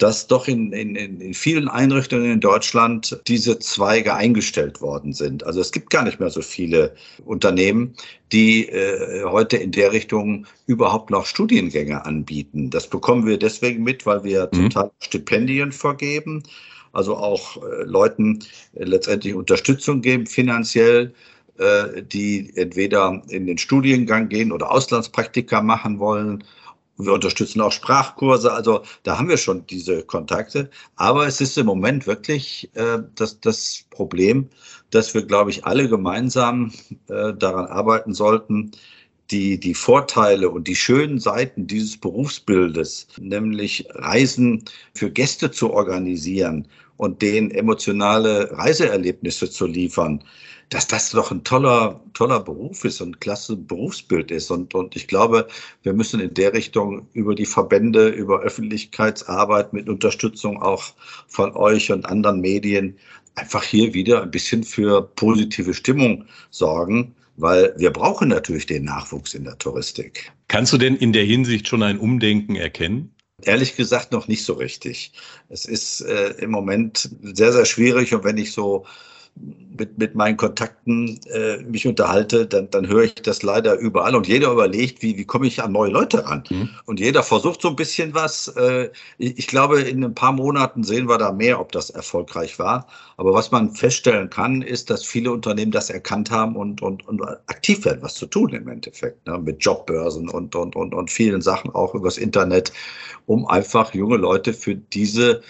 dass 0.02 0.26
doch 0.26 0.48
in, 0.48 0.74
in, 0.74 0.96
in 0.96 1.34
vielen 1.36 1.68
Einrichtungen 1.68 2.32
in 2.32 2.40
Deutschland 2.40 3.22
diese 3.28 3.60
Zweige 3.60 4.16
eingestellt 4.16 4.82
worden 4.82 5.14
sind. 5.14 5.46
Also 5.46 5.62
es 5.62 5.72
gibt 5.72 5.92
gar 5.92 6.04
nicht 6.04 6.20
mehr 6.20 6.32
so 6.32 6.42
viele 6.42 6.96
Unternehmen, 7.24 7.94
die 8.32 8.68
äh, 8.68 9.24
heute 9.26 9.58
in 9.58 9.72
der 9.72 9.92
Richtung 9.92 10.48
überhaupt 10.66 11.12
noch 11.12 11.28
Studiengänge 11.28 12.04
anbieten. 12.04 12.72
Das 12.72 12.88
bekommen 12.88 13.28
wir 13.28 13.38
deswegen 13.38 13.84
mit, 13.84 14.08
weil 14.08 14.24
wir 14.24 14.50
mhm. 14.52 14.56
zum 14.56 14.70
Teil 14.72 14.92
Stipendien 15.02 15.72
vergeben, 15.72 16.42
also 16.94 17.16
auch 17.16 17.58
äh, 17.58 17.84
Leuten 17.84 18.40
äh, 18.74 18.86
letztendlich 18.86 19.36
Unterstützung 19.36 20.02
geben 20.02 20.26
finanziell 20.26 21.14
äh, 21.60 22.02
die 22.02 22.52
entweder 22.56 23.22
in 23.30 23.46
den 23.46 23.60
Studiengang 23.60 24.30
gehen 24.30 24.52
oder 24.52 24.72
Auslandspraktika 24.72 25.62
machen 25.62 26.00
wollen 26.00 26.44
wir 27.06 27.14
unterstützen 27.14 27.62
auch 27.62 27.72
Sprachkurse. 27.72 28.52
Also 28.52 28.84
da 29.04 29.18
haben 29.18 29.30
wir 29.30 29.38
schon 29.38 29.66
diese 29.68 30.04
Kontakte. 30.04 30.70
Aber 30.96 31.28
es 31.28 31.42
ist 31.42 31.58
im 31.58 31.66
Moment 31.66 32.08
wirklich 32.08 32.70
äh, 32.74 33.00
das, 33.16 33.40
das 33.40 33.86
Problem, 33.90 34.50
dass 34.90 35.14
wir, 35.14 35.24
glaube 35.24 35.52
ich, 35.52 35.66
alle 35.66 35.90
gemeinsam 35.90 36.72
äh, 37.08 37.34
daran 37.34 37.68
arbeiten 37.68 38.14
sollten, 38.14 38.72
die, 39.32 39.60
die 39.60 39.74
Vorteile 39.74 40.50
und 40.50 40.68
die 40.68 40.76
schönen 40.76 41.20
Seiten 41.20 41.66
dieses 41.66 41.98
Berufsbildes, 41.98 43.08
nämlich 43.20 43.88
Reisen 43.92 44.66
für 44.94 45.10
Gäste 45.10 45.52
zu 45.52 45.72
organisieren 45.72 46.68
und 47.02 47.24
denen 47.24 47.50
emotionale 47.50 48.52
Reiseerlebnisse 48.52 49.50
zu 49.50 49.66
liefern, 49.66 50.24
dass 50.70 50.86
das 50.86 51.10
doch 51.10 51.32
ein 51.32 51.44
toller, 51.44 52.00
toller 52.14 52.40
Beruf 52.40 52.86
ist 52.86 53.02
und 53.02 53.16
ein 53.16 53.20
klasse 53.20 53.58
Berufsbild 53.58 54.30
ist. 54.30 54.52
Und, 54.52 54.76
und 54.76 54.96
ich 54.96 55.08
glaube, 55.08 55.48
wir 55.82 55.94
müssen 55.94 56.20
in 56.20 56.36
der 56.36 56.54
Richtung 56.54 57.08
über 57.14 57.34
die 57.34 57.48
Verbände, 57.48 58.10
über 58.10 58.42
Öffentlichkeitsarbeit 58.42 59.74
mit 59.74 59.90
Unterstützung 59.90 60.62
auch 60.62 60.84
von 61.28 61.56
euch 61.56 61.92
und 61.92 62.06
anderen 62.06 62.40
Medien 62.40 62.96
einfach 63.34 63.64
hier 63.64 63.96
wieder 63.96 64.22
ein 64.22 64.30
bisschen 64.30 64.64
für 64.64 65.02
positive 65.02 65.74
Stimmung 65.74 66.26
sorgen, 66.52 67.16
weil 67.36 67.74
wir 67.78 67.90
brauchen 67.90 68.28
natürlich 68.28 68.68
den 68.68 68.84
Nachwuchs 68.84 69.34
in 69.34 69.46
der 69.46 69.58
Touristik. 69.58 70.32
Kannst 70.50 70.72
du 70.72 70.78
denn 70.78 70.98
in 70.98 71.14
der 71.14 71.24
Hinsicht 71.24 71.68
schon 71.68 71.82
ein 71.82 71.98
Umdenken 71.98 72.56
erkennen? 72.56 73.12
Ehrlich 73.44 73.76
gesagt 73.76 74.12
noch 74.12 74.28
nicht 74.28 74.46
so 74.46 74.54
richtig. 74.54 75.14
Es 75.50 75.66
ist 75.66 76.02
äh, 76.02 76.30
im 76.40 76.52
Moment 76.52 77.10
sehr, 77.22 77.52
sehr 77.52 77.66
schwierig 77.66 78.14
und 78.14 78.24
wenn 78.24 78.38
ich 78.38 78.52
so 78.54 78.86
mit, 79.36 79.98
mit 79.98 80.16
meinen 80.16 80.38
Kontakten 80.38 81.20
äh, 81.32 81.58
mich 81.64 81.88
unterhalte, 81.88 82.46
dann, 82.46 82.70
dann 82.70 82.88
höre 82.88 83.04
ich 83.04 83.16
das 83.16 83.42
leider 83.42 83.76
überall 83.78 84.16
und 84.16 84.28
jeder 84.28 84.52
überlegt, 84.52 85.02
wie, 85.02 85.18
wie 85.18 85.26
komme 85.26 85.48
ich 85.48 85.64
an 85.64 85.72
neue 85.72 85.90
Leute 85.90 86.26
ran. 86.26 86.44
Mhm. 86.50 86.70
Und 86.86 87.00
jeder 87.00 87.24
versucht 87.24 87.62
so 87.62 87.70
ein 87.70 87.76
bisschen 87.76 88.14
was. 88.14 88.50
Äh, 88.50 88.90
ich, 89.18 89.40
ich 89.40 89.48
glaube, 89.48 89.82
in 89.82 90.04
ein 90.04 90.14
paar 90.14 90.34
Monaten 90.34 90.84
sehen 90.84 91.08
wir 91.08 91.18
da 91.18 91.32
mehr, 91.32 91.60
ob 91.60 91.72
das 91.72 91.90
erfolgreich 91.90 92.60
war. 92.60 92.88
Aber 93.18 93.34
was 93.34 93.52
man 93.52 93.72
feststellen 93.72 94.30
kann, 94.30 94.62
ist, 94.62 94.90
dass 94.90 95.04
viele 95.04 95.32
Unternehmen 95.32 95.72
das 95.72 95.90
erkannt 95.90 96.30
haben 96.30 96.56
und, 96.56 96.82
und, 96.82 97.08
und 97.08 97.22
aktiv 97.48 97.86
werden, 97.86 98.02
was 98.02 98.16
zu 98.16 98.28
tun 98.28 98.54
im 98.54 98.68
Endeffekt, 98.68 99.26
ne? 99.26 99.38
mit 99.40 99.64
Jobbörsen 99.64 100.30
und, 100.30 100.56
und, 100.56 100.76
und, 100.76 100.94
und 100.94 101.10
vielen 101.10 101.42
Sachen 101.42 101.72
auch 101.72 101.96
übers 101.96 102.18
Internet, 102.18 102.72
um 103.26 103.48
einfach 103.48 103.94
junge 103.94 104.18
Leute 104.18 104.54
für 104.54 104.76
diese 104.76 105.42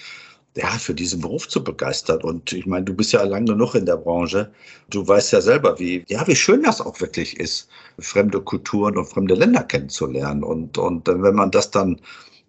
ja, 0.55 0.70
für 0.72 0.93
diesen 0.93 1.22
Beruf 1.22 1.48
zu 1.48 1.63
begeistern. 1.63 2.22
Und 2.22 2.51
ich 2.51 2.65
meine, 2.65 2.86
du 2.86 2.93
bist 2.93 3.13
ja 3.13 3.24
lange 3.24 3.46
genug 3.46 3.75
in 3.75 3.86
der 3.86 3.98
Branche. 3.98 4.51
Du 4.89 5.08
weißt 5.08 5.31
ja 5.31 5.41
selber, 5.41 5.79
wie, 5.79 6.03
ja, 6.08 6.27
wie 6.27 6.36
schön 6.36 6.63
das 6.63 6.81
auch 6.81 7.00
wirklich 7.00 7.39
ist, 7.39 7.70
fremde 8.00 8.41
Kulturen 8.41 8.98
und 8.98 9.05
fremde 9.05 9.36
Länder 9.36 9.63
kennenzulernen. 9.63 10.43
Und, 10.43 10.77
und 10.77 11.08
wenn 11.08 11.36
man 11.36 11.51
das 11.51 11.72
dann 11.72 12.01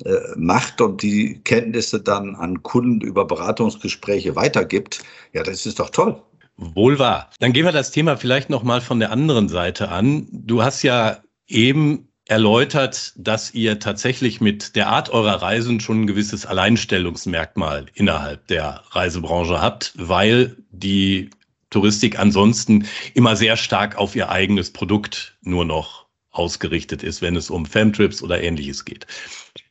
äh, 0.04 0.16
macht 0.37 0.80
und 0.80 1.02
die 1.02 1.40
Kenntnisse 1.44 2.00
dann 2.00 2.35
an 2.35 2.62
Kunden 2.62 3.00
über 3.00 3.25
Beratungsgespräche 3.25 4.35
weitergibt, 4.35 5.02
ja, 5.32 5.42
das 5.42 5.64
ist 5.64 5.78
doch 5.78 5.90
toll. 5.90 6.21
Wohl 6.56 6.99
wahr. 6.99 7.30
Dann 7.40 7.52
gehen 7.52 7.64
wir 7.64 7.73
das 7.73 7.90
Thema 7.90 8.16
vielleicht 8.16 8.50
noch 8.50 8.62
mal 8.62 8.80
von 8.80 9.00
der 9.00 9.11
anderen 9.11 9.49
Seite 9.49 9.88
an. 9.88 10.26
Du 10.30 10.62
hast 10.62 10.82
ja 10.82 11.18
eben 11.47 12.09
erläutert, 12.26 13.12
dass 13.17 13.52
ihr 13.52 13.79
tatsächlich 13.79 14.41
mit 14.41 14.76
der 14.76 14.88
Art 14.88 15.11
eurer 15.11 15.43
Reisen 15.43 15.81
schon 15.81 16.02
ein 16.02 16.07
gewisses 16.07 16.47
Alleinstellungsmerkmal 16.47 17.87
innerhalb 17.95 18.47
der 18.47 18.83
Reisebranche 18.91 19.61
habt, 19.61 19.93
weil 19.97 20.57
die 20.71 21.31
Touristik 21.71 22.19
ansonsten 22.19 22.87
immer 23.14 23.35
sehr 23.35 23.57
stark 23.57 23.97
auf 23.97 24.14
ihr 24.14 24.29
eigenes 24.29 24.73
Produkt 24.73 25.37
nur 25.43 25.64
noch 25.64 26.07
ausgerichtet 26.31 27.02
ist, 27.02 27.23
wenn 27.23 27.37
es 27.37 27.50
um 27.50 27.67
Femtrips 27.67 28.23
oder 28.23 28.43
ähnliches 28.43 28.85
geht. 28.85 29.07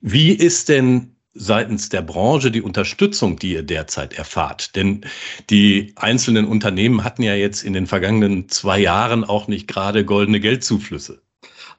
Wie 0.01 0.31
ist 0.31 0.69
denn 0.69 1.15
seitens 1.33 1.89
der 1.89 2.01
Branche 2.01 2.51
die 2.51 2.61
Unterstützung, 2.61 3.39
die 3.39 3.53
ihr 3.53 3.63
derzeit 3.63 4.13
erfahrt? 4.13 4.75
Denn 4.75 5.05
die 5.49 5.93
einzelnen 5.95 6.45
Unternehmen 6.45 7.03
hatten 7.03 7.23
ja 7.23 7.35
jetzt 7.35 7.63
in 7.63 7.73
den 7.73 7.87
vergangenen 7.87 8.49
zwei 8.49 8.79
Jahren 8.79 9.23
auch 9.23 9.47
nicht 9.47 9.67
gerade 9.67 10.03
goldene 10.05 10.39
Geldzuflüsse. 10.39 11.21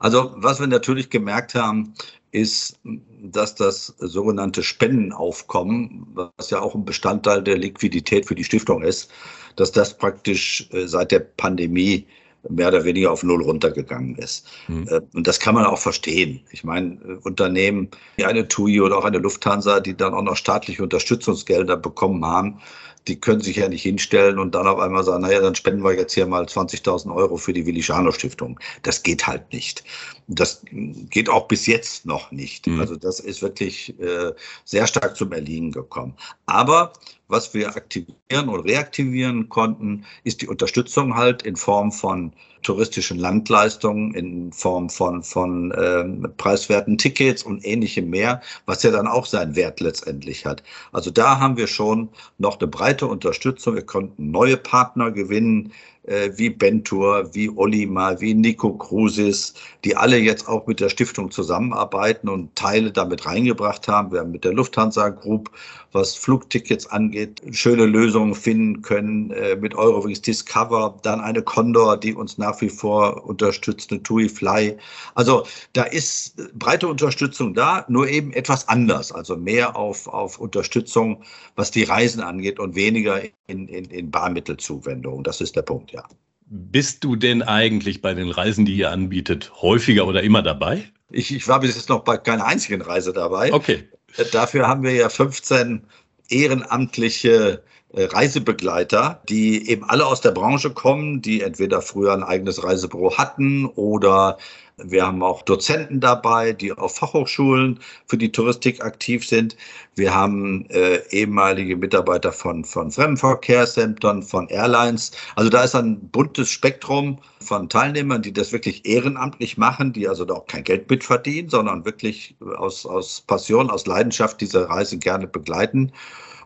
Also 0.02 0.32
was 0.35 0.59
wir 0.59 0.66
natürlich 0.66 1.11
gemerkt 1.11 1.54
haben, 1.54 1.94
ist, 2.32 2.78
dass 3.23 3.54
das 3.54 3.94
sogenannte 3.99 4.64
Spendenaufkommen, 4.64 6.09
was 6.37 6.50
ja 6.50 6.61
auch 6.61 6.75
ein 6.75 6.85
Bestandteil 6.85 7.42
der 7.42 7.56
Liquidität 7.56 8.26
für 8.26 8.35
die 8.35 8.42
Stiftung 8.42 8.82
ist, 8.82 9.11
dass 9.54 9.71
das 9.71 9.97
praktisch 9.97 10.68
äh, 10.73 10.88
seit 10.88 11.12
der 11.12 11.21
Pandemie 11.21 12.04
mehr 12.49 12.68
oder 12.68 12.85
weniger 12.85 13.12
auf 13.12 13.23
Null 13.23 13.42
runtergegangen 13.42 14.16
ist. 14.16 14.49
Mhm. 14.66 14.88
Und 15.14 15.28
das 15.28 15.38
kann 15.38 15.54
man 15.54 15.66
auch 15.66 15.78
verstehen. 15.78 16.40
Ich 16.50 16.64
meine, 16.64 16.99
Unternehmen 17.23 17.88
wie 18.16 18.25
eine 18.25 18.49
TUI 18.49 18.80
oder 18.80 18.99
auch 18.99 19.04
eine 19.04 19.18
Lufthansa, 19.18 19.78
die 19.78 19.97
dann 19.97 20.14
auch 20.14 20.23
noch 20.23 20.37
staatliche 20.37 20.82
Unterstützungsgelder 20.82 21.76
bekommen 21.76 22.25
haben, 22.25 22.61
die 23.09 23.18
können 23.18 23.40
sich 23.40 23.56
ja 23.56 23.68
nicht 23.68 23.82
hinstellen 23.82 24.38
und 24.38 24.54
dann 24.54 24.66
auf 24.66 24.78
einmal 24.78 25.02
sagen, 25.02 25.23
naja, 25.23 25.40
dann 25.40 25.54
spenden 25.54 25.82
wir 25.82 25.94
jetzt 25.94 26.14
hier 26.14 26.26
mal 26.26 26.44
20.000 26.44 27.14
Euro 27.14 27.37
für 27.37 27.52
die 27.52 27.66
Willi 27.66 27.82
Schano 27.82 28.12
Stiftung. 28.12 28.61
Das 28.82 29.02
geht 29.02 29.26
halt 29.26 29.52
nicht. 29.52 29.82
Das 30.28 30.62
geht 30.73 31.28
auch 31.28 31.49
bis 31.49 31.66
jetzt 31.66 32.06
noch 32.06 32.30
nicht. 32.30 32.66
Mhm. 32.66 32.80
Also 32.80 32.97
das 32.97 33.21
ist 33.21 33.42
wirklich 33.42 33.99
äh, 34.00 34.32
sehr 34.64 34.87
stark 34.87 35.16
zum 35.16 35.32
Erliegen 35.32 35.73
gekommen. 35.73 36.14
Aber 36.47 36.92
was 37.28 37.52
wir 37.54 37.68
aktivieren 37.75 38.49
und 38.49 38.61
reaktivieren 38.61 39.49
konnten, 39.49 40.04
ist 40.23 40.42
die 40.42 40.49
Unterstützung 40.49 41.16
halt 41.16 41.42
in 41.42 41.56
Form 41.56 41.90
von 41.90 42.32
touristischen 42.62 43.19
Landleistungen, 43.19 44.14
in 44.14 44.52
Form 44.52 44.88
von, 44.88 45.23
von 45.23 45.73
ähm, 45.76 46.28
preiswerten 46.37 46.99
Tickets 46.99 47.42
und 47.42 47.64
ähnlichem 47.64 48.09
mehr, 48.11 48.40
was 48.66 48.83
ja 48.83 48.90
dann 48.90 49.07
auch 49.07 49.26
seinen 49.26 49.57
Wert 49.57 49.81
letztendlich 49.81 50.47
hat. 50.47 50.62
Also 50.92 51.11
da 51.11 51.38
haben 51.38 51.57
wir 51.57 51.66
schon 51.66 52.09
noch 52.38 52.59
eine 52.59 52.69
breite 52.69 53.07
Unterstützung. 53.07 53.75
Wir 53.75 53.87
konnten 53.87 54.31
neue 54.31 54.57
Partner 54.57 55.11
gewinnen, 55.11 55.73
äh, 56.04 56.30
wie 56.35 56.50
Bentur, 56.50 57.30
wie 57.32 57.49
Olima, 57.49 58.21
wie 58.21 58.35
Nico 58.35 58.73
Cruises, 58.75 59.54
die 59.85 59.97
alle 59.97 60.18
jetzt 60.18 60.49
auch 60.49 60.66
mit 60.66 60.80
der 60.80 60.88
Stiftung 60.88 61.30
zusammenarbeiten 61.30 62.28
und 62.28 62.54
Teile 62.56 62.90
damit 62.90 63.25
reingebracht 63.26 63.87
haben. 63.88 64.12
Wir 64.12 64.21
haben 64.21 64.32
mit 64.32 64.44
der 64.44 64.52
Lufthansa 64.52 65.11
Group, 65.11 65.50
was 65.92 66.14
Flugtickets 66.14 66.87
angeht, 66.87 67.42
schöne 67.52 67.85
Lösungen 67.85 68.35
finden 68.35 68.82
können 68.82 69.30
äh, 69.30 69.56
mit 69.56 69.75
Eurowings 69.75 70.23
Discover, 70.23 70.99
dann 71.02 71.21
eine 71.21 71.42
Condor, 71.42 71.97
die 71.97 72.14
uns 72.14 72.38
nach 72.38 72.61
wie 72.61 72.71
vor 72.71 73.25
unterstützt, 73.25 73.92
eine 73.92 74.02
TUI 74.02 74.28
Fly. 74.28 74.76
Also 75.14 75.47
da 75.75 75.85
ist 75.85 76.37
breite 76.59 76.88
Unterstützung 76.88 77.54
da, 77.54 77.85
nur 77.88 78.09
eben 78.09 78.32
etwas 78.32 78.66
anders, 78.68 79.12
also 79.12 79.37
mehr 79.37 79.76
auf, 79.76 80.09
auf 80.09 80.38
Unterstützung, 80.38 81.23
was 81.56 81.71
die 81.71 81.85
Reisen 81.85 82.23
angeht 82.23 82.59
und 82.59 82.75
weniger 82.75 83.21
in, 83.47 83.68
in, 83.68 83.85
in 83.85 84.11
Barmittelzuwendung. 84.11 85.23
Das 85.23 85.40
ist 85.40 85.54
der 85.56 85.62
Punkt 85.62 85.92
ja. 85.93 86.05
Bist 86.47 87.03
du 87.03 87.17
denn 87.17 87.43
eigentlich 87.43 88.03
bei 88.03 88.13
den 88.13 88.31
Reisen, 88.31 88.67
die 88.67 88.77
ihr 88.77 88.91
anbietet, 88.91 89.53
häufiger 89.63 90.07
oder 90.07 90.23
immer 90.23 90.43
dabei? 90.43 90.85
Ich, 91.11 91.35
ich 91.35 91.49
war 91.49 91.61
bis 91.61 91.75
jetzt 91.75 91.89
noch 91.89 92.05
bei 92.05 92.19
keiner 92.19 92.45
einzigen 92.45 92.83
Reise 92.83 93.13
dabei. 93.13 93.53
Okay. 93.53 93.89
Äh, 94.17 94.25
dafür 94.33 94.69
haben 94.69 94.83
wir 94.83 94.93
ja 94.93 95.09
15 95.09 95.85
ehrenamtliche 96.29 97.63
äh, 97.95 98.05
Reisebegleiter, 98.05 99.23
die 99.29 99.69
eben 99.69 99.85
alle 99.85 100.07
aus 100.07 100.21
der 100.21 100.33
Branche 100.33 100.71
kommen, 100.71 101.23
die 101.23 101.43
entweder 101.43 101.83
früher 101.83 102.13
ein 102.13 102.23
eigenes 102.23 102.63
Reisebüro 102.63 103.17
hatten 103.17 103.67
oder 103.67 104.39
wir 104.79 105.07
haben 105.07 105.23
auch 105.23 105.43
Dozenten 105.43 106.00
dabei, 106.00 106.52
die 106.52 106.73
auf 106.73 106.97
Fachhochschulen 106.97 107.79
für 108.07 108.17
die 108.17 108.33
Touristik 108.33 108.83
aktiv 108.83 109.26
sind. 109.26 109.57
Wir 109.95 110.14
haben 110.14 110.67
äh, 110.71 110.97
ehemalige 111.11 111.76
Mitarbeiter 111.76 112.33
von, 112.33 112.64
von 112.64 112.91
Fremdenverkehrsämtern, 112.91 114.23
von 114.23 114.49
Airlines. 114.49 115.12
Also 115.37 115.50
da 115.50 115.64
ist 115.64 115.75
ein 115.75 116.00
buntes 116.09 116.50
Spektrum 116.50 117.19
von 117.41 117.69
Teilnehmern, 117.69 118.23
die 118.23 118.33
das 118.33 118.52
wirklich 118.52 118.87
ehrenamtlich 118.87 119.59
machen, 119.59 119.93
die 119.93 120.09
also 120.09 120.25
da 120.25 120.35
auch 120.35 120.47
kein 120.47 120.64
Geld 120.64 120.88
mitverdienen, 120.88 121.50
sondern 121.50 121.85
wirklich 121.85 122.35
aus, 122.57 122.87
aus 122.87 123.21
Passion, 123.21 123.71
aus 123.71 123.87
Leidenschaft 123.87 124.41
diese 124.41 124.69
Reise 124.69 124.99
gerne 124.99 125.26
begleiten 125.26 125.93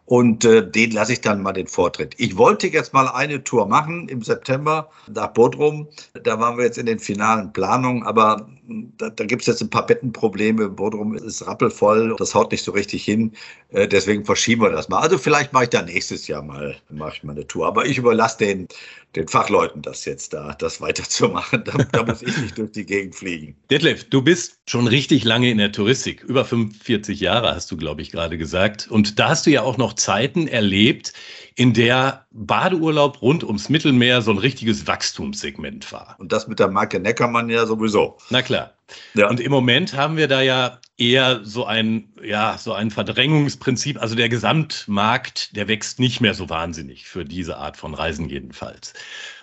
und 0.07 0.45
äh, 0.45 0.69
den 0.69 0.93
lasse 0.93 1.13
ich 1.13 1.21
dann 1.21 1.43
mal 1.43 1.53
den 1.53 1.67
Vortritt. 1.67 2.15
Ich 2.19 2.37
wollte 2.39 2.69
jetzt 2.69 2.95
mal 2.95 3.09
eine 3.09 3.43
Tour 3.43 3.67
machen 3.67 4.09
im 4.09 4.23
September 4.23 4.89
nach 5.13 5.29
Bodrum. 5.29 5.89
Da 6.23 6.39
waren 6.39 6.57
wir 6.57 6.65
jetzt 6.65 6.79
in 6.79 6.87
den 6.87 7.01
finalen 7.01 7.53
Planungen, 7.53 8.05
aber 8.05 8.16
da, 8.17 9.11
da 9.11 9.25
gibt 9.25 9.43
es 9.43 9.47
jetzt 9.47 9.63
ein 9.63 9.71
paar 9.71 9.87
Bettenprobleme. 9.87 10.69
Bodrum 10.69 11.15
ist 11.15 11.47
rappelvoll, 11.47 12.17
das 12.19 12.35
haut 12.35 12.51
nicht 12.51 12.65
so 12.65 12.73
richtig 12.73 13.05
hin. 13.05 13.33
Äh, 13.71 13.87
deswegen 13.87 14.25
verschieben 14.25 14.63
wir 14.63 14.71
das 14.71 14.89
mal. 14.89 15.01
Also 15.01 15.19
vielleicht 15.19 15.53
mache 15.53 15.65
ich 15.65 15.71
da 15.71 15.83
nächstes 15.83 16.27
Jahr 16.27 16.43
mal, 16.43 16.77
mache 16.91 17.15
ich 17.17 17.25
mal 17.25 17.33
eine 17.33 17.47
Tour. 17.47 17.67
Aber 17.67 17.87
ich 17.87 17.99
überlasse 17.99 18.39
den, 18.39 18.69
den 19.15 19.29
Fachleuten 19.29 19.83
das 19.83 20.05
jetzt 20.05 20.33
da, 20.33 20.55
das 20.59 20.81
weiterzumachen. 20.81 21.65
Da, 21.65 21.73
da 21.93 22.05
muss 22.05 22.23
ich 22.23 22.37
nicht 22.39 22.59
durch 22.59 22.73
die 22.73 22.87
Gegend 22.87 23.15
fliegen. 23.15 23.57
Detlef, 23.71 24.05
du 24.05 24.23
bist 24.23 24.59
schon 24.67 24.87
richtig 24.87 25.25
lange 25.25 25.51
in 25.51 25.59
der 25.59 25.73
Touristik. 25.73 26.23
Über 26.25 26.45
45 26.45 27.21
Jahre 27.21 27.55
hast 27.55 27.71
du, 27.71 27.77
glaube 27.77 28.03
ich, 28.03 28.11
gerade 28.11 28.39
gesagt. 28.39 28.89
Und 28.89 29.19
da 29.19 29.31
hast 29.31 29.47
du 29.47 29.51
ja 29.51 29.63
auch 29.63 29.79
noch 29.79 29.95
Zeiten 29.95 30.49
erlebt, 30.49 31.13
in 31.57 31.73
der 31.73 32.27
Badeurlaub 32.33 33.23
rund 33.23 33.43
ums 33.43 33.71
Mittelmeer 33.71 34.21
so 34.21 34.31
ein 34.31 34.39
richtiges 34.39 34.87
Wachstumssegment 34.87 35.91
war. 35.91 36.15
Und 36.19 36.31
das 36.31 36.49
mit 36.49 36.59
der 36.59 36.69
Marke 36.69 37.01
Neckermann 37.01 37.49
ja 37.49 37.65
sowieso. 37.65 38.06
Na 38.31 38.43
klar. 38.43 38.75
Ja. 39.15 39.29
Und 39.29 39.41
im 39.41 39.51
Moment 39.51 39.95
haben 39.95 40.17
wir 40.17 40.29
da 40.29 40.41
ja 40.43 40.81
eher 40.97 41.41
so 41.45 41.67
ein, 41.67 42.13
ja, 42.23 42.57
so 42.59 42.73
ein 42.73 42.91
Verdrängungsprinzip. 42.91 44.01
Also 44.01 44.15
der 44.15 44.29
Gesamtmarkt, 44.29 45.55
der 45.57 45.69
wächst 45.69 45.99
nicht 45.99 46.21
mehr 46.21 46.35
so 46.35 46.49
wahnsinnig 46.49 47.07
für 47.07 47.25
diese 47.25 47.57
Art 47.57 47.77
von 47.77 47.95
Reisen 47.95 48.29
jedenfalls. 48.29 48.95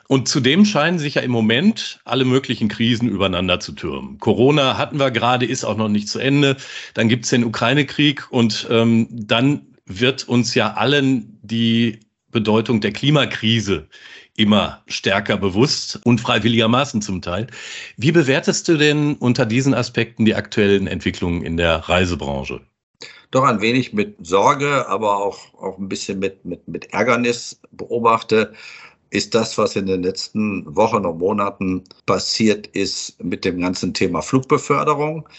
Und 0.07 0.27
zudem 0.27 0.65
scheinen 0.65 0.99
sich 0.99 1.15
ja 1.15 1.21
im 1.21 1.31
Moment 1.31 1.99
alle 2.03 2.25
möglichen 2.25 2.67
Krisen 2.67 3.07
übereinander 3.07 3.59
zu 3.59 3.71
türmen. 3.71 4.19
Corona 4.19 4.77
hatten 4.77 4.99
wir 4.99 5.11
gerade, 5.11 5.45
ist 5.45 5.63
auch 5.63 5.77
noch 5.77 5.89
nicht 5.89 6.09
zu 6.09 6.19
Ende. 6.19 6.57
Dann 6.93 7.09
gibt 7.09 7.25
es 7.25 7.31
den 7.31 7.45
Ukraine-Krieg 7.45 8.31
und 8.31 8.67
ähm, 8.69 9.07
dann 9.09 9.73
wird 9.85 10.27
uns 10.27 10.55
ja 10.55 10.73
allen 10.73 11.39
die 11.41 11.99
Bedeutung 12.33 12.81
der 12.81 12.91
Klimakrise 12.91 13.87
immer 14.35 14.81
stärker 14.87 15.37
bewusst, 15.37 15.99
unfreiwilligermaßen 16.03 17.01
zum 17.01 17.21
Teil. 17.21 17.47
Wie 17.97 18.11
bewertest 18.11 18.67
du 18.67 18.77
denn 18.77 19.15
unter 19.15 19.45
diesen 19.45 19.73
Aspekten 19.73 20.25
die 20.25 20.35
aktuellen 20.35 20.87
Entwicklungen 20.87 21.43
in 21.43 21.55
der 21.55 21.77
Reisebranche? 21.77 22.61
Doch 23.31 23.43
ein 23.43 23.61
wenig 23.61 23.93
mit 23.93 24.15
Sorge, 24.25 24.87
aber 24.87 25.17
auch, 25.17 25.53
auch 25.55 25.77
ein 25.77 25.89
bisschen 25.89 26.19
mit, 26.19 26.45
mit, 26.45 26.67
mit 26.67 26.93
Ärgernis 26.93 27.59
beobachte, 27.71 28.53
ist 29.09 29.35
das, 29.35 29.57
was 29.57 29.75
in 29.75 29.85
den 29.85 30.03
letzten 30.03 30.75
Wochen 30.75 31.05
und 31.05 31.19
Monaten 31.19 31.83
passiert 32.05 32.67
ist 32.67 33.23
mit 33.23 33.45
dem 33.45 33.59
ganzen 33.59 33.93
Thema 33.93 34.21
Flugbeförderung. 34.21 35.29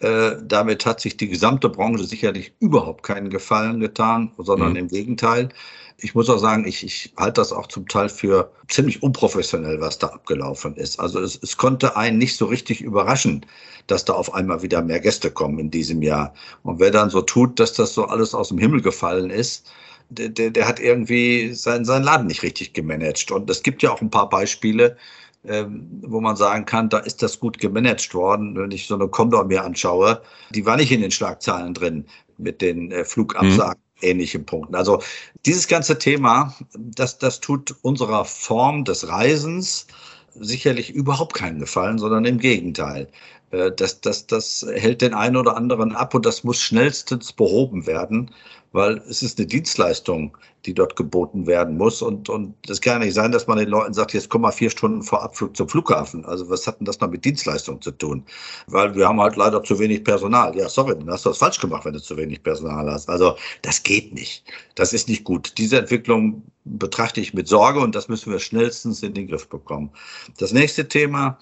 Äh, 0.00 0.36
damit 0.42 0.86
hat 0.86 1.00
sich 1.00 1.18
die 1.18 1.28
gesamte 1.28 1.68
Branche 1.68 2.04
sicherlich 2.04 2.54
überhaupt 2.58 3.02
keinen 3.02 3.28
Gefallen 3.28 3.80
getan, 3.80 4.32
sondern 4.38 4.70
mhm. 4.70 4.76
im 4.76 4.88
Gegenteil. 4.88 5.50
Ich 5.98 6.14
muss 6.14 6.30
auch 6.30 6.38
sagen, 6.38 6.66
ich, 6.66 6.82
ich 6.82 7.12
halte 7.18 7.42
das 7.42 7.52
auch 7.52 7.66
zum 7.66 7.86
Teil 7.86 8.08
für 8.08 8.50
ziemlich 8.68 9.02
unprofessionell, 9.02 9.78
was 9.82 9.98
da 9.98 10.06
abgelaufen 10.06 10.74
ist. 10.76 10.98
Also 10.98 11.20
es, 11.20 11.38
es 11.42 11.58
konnte 11.58 11.98
einen 11.98 12.16
nicht 12.16 12.38
so 12.38 12.46
richtig 12.46 12.80
überraschen, 12.80 13.44
dass 13.88 14.06
da 14.06 14.14
auf 14.14 14.32
einmal 14.32 14.62
wieder 14.62 14.80
mehr 14.80 15.00
Gäste 15.00 15.30
kommen 15.30 15.58
in 15.58 15.70
diesem 15.70 16.00
Jahr. 16.00 16.32
Und 16.62 16.80
wer 16.80 16.90
dann 16.90 17.10
so 17.10 17.20
tut, 17.20 17.60
dass 17.60 17.74
das 17.74 17.92
so 17.92 18.06
alles 18.06 18.34
aus 18.34 18.48
dem 18.48 18.58
Himmel 18.58 18.80
gefallen 18.80 19.28
ist, 19.28 19.70
der, 20.08 20.30
der, 20.30 20.50
der 20.50 20.66
hat 20.66 20.80
irgendwie 20.80 21.52
seinen, 21.52 21.84
seinen 21.84 22.04
Laden 22.04 22.26
nicht 22.26 22.42
richtig 22.42 22.72
gemanagt. 22.72 23.30
Und 23.30 23.50
es 23.50 23.62
gibt 23.62 23.82
ja 23.82 23.90
auch 23.92 24.00
ein 24.00 24.10
paar 24.10 24.30
Beispiele, 24.30 24.96
ähm, 25.44 26.02
wo 26.02 26.20
man 26.20 26.36
sagen 26.36 26.64
kann, 26.66 26.88
da 26.88 26.98
ist 26.98 27.22
das 27.22 27.40
gut 27.40 27.58
gemanagt 27.58 28.14
worden. 28.14 28.56
Wenn 28.56 28.70
ich 28.70 28.86
so 28.86 28.94
eine 28.94 29.08
Condor 29.08 29.44
mir 29.44 29.64
anschaue, 29.64 30.20
die 30.50 30.66
war 30.66 30.76
nicht 30.76 30.92
in 30.92 31.00
den 31.00 31.10
Schlagzeilen 31.10 31.74
drin 31.74 32.04
mit 32.38 32.60
den 32.60 32.90
äh, 32.90 33.04
Flugabsagen. 33.04 33.78
Mhm 33.78 33.90
ähnlichen 34.02 34.46
Punkten. 34.46 34.74
Also 34.74 35.02
dieses 35.44 35.68
ganze 35.68 35.98
Thema, 35.98 36.54
das, 36.74 37.18
das 37.18 37.40
tut 37.40 37.74
unserer 37.82 38.24
Form 38.24 38.84
des 38.84 39.08
Reisens 39.08 39.86
sicherlich 40.34 40.90
überhaupt 40.90 41.34
keinen 41.34 41.58
Gefallen, 41.58 41.98
sondern 41.98 42.24
im 42.24 42.38
Gegenteil. 42.38 43.08
Äh, 43.50 43.72
das, 43.72 44.00
das, 44.00 44.26
das 44.26 44.66
hält 44.74 45.02
den 45.02 45.14
einen 45.14 45.36
oder 45.36 45.56
anderen 45.56 45.94
ab 45.94 46.14
und 46.14 46.26
das 46.26 46.44
muss 46.44 46.60
schnellstens 46.60 47.32
behoben 47.32 47.86
werden, 47.86 48.30
weil 48.72 48.98
es 49.08 49.22
ist 49.22 49.38
eine 49.38 49.46
Dienstleistung, 49.46 50.36
die 50.66 50.74
dort 50.74 50.94
geboten 50.94 51.46
werden 51.46 51.76
muss. 51.76 52.02
Und, 52.02 52.28
und 52.28 52.54
das 52.66 52.80
kann 52.80 53.00
ja 53.00 53.06
nicht 53.06 53.14
sein, 53.14 53.32
dass 53.32 53.46
man 53.46 53.58
den 53.58 53.68
Leuten 53.68 53.94
sagt, 53.94 54.12
jetzt 54.12 54.28
komm 54.28 54.42
mal 54.42 54.52
vier 54.52 54.70
Stunden 54.70 55.02
vor 55.02 55.22
Abflug 55.22 55.56
zum 55.56 55.68
Flughafen. 55.68 56.24
Also 56.24 56.48
was 56.48 56.66
hat 56.66 56.78
denn 56.78 56.84
das 56.84 57.00
noch 57.00 57.10
mit 57.10 57.24
Dienstleistung 57.24 57.80
zu 57.80 57.90
tun? 57.90 58.24
Weil 58.66 58.94
wir 58.94 59.08
haben 59.08 59.20
halt 59.20 59.36
leider 59.36 59.62
zu 59.62 59.78
wenig 59.78 60.04
Personal. 60.04 60.56
Ja, 60.56 60.68
sorry, 60.68 60.94
dann 60.96 61.10
hast 61.10 61.26
du 61.26 61.30
was 61.30 61.38
falsch 61.38 61.58
gemacht, 61.58 61.84
wenn 61.84 61.94
du 61.94 62.02
zu 62.02 62.16
wenig 62.16 62.42
Personal 62.42 62.90
hast. 62.90 63.08
Also 63.08 63.36
das 63.62 63.82
geht 63.82 64.14
nicht. 64.14 64.44
Das 64.74 64.92
ist 64.92 65.08
nicht 65.08 65.24
gut. 65.24 65.54
Diese 65.56 65.78
Entwicklung 65.78 66.42
betrachte 66.64 67.20
ich 67.20 67.34
mit 67.34 67.48
Sorge 67.48 67.80
und 67.80 67.94
das 67.94 68.08
müssen 68.08 68.30
wir 68.30 68.38
schnellstens 68.38 69.02
in 69.02 69.14
den 69.14 69.26
Griff 69.26 69.48
bekommen. 69.48 69.90
Das 70.38 70.52
nächste 70.52 70.86
Thema, 70.86 71.38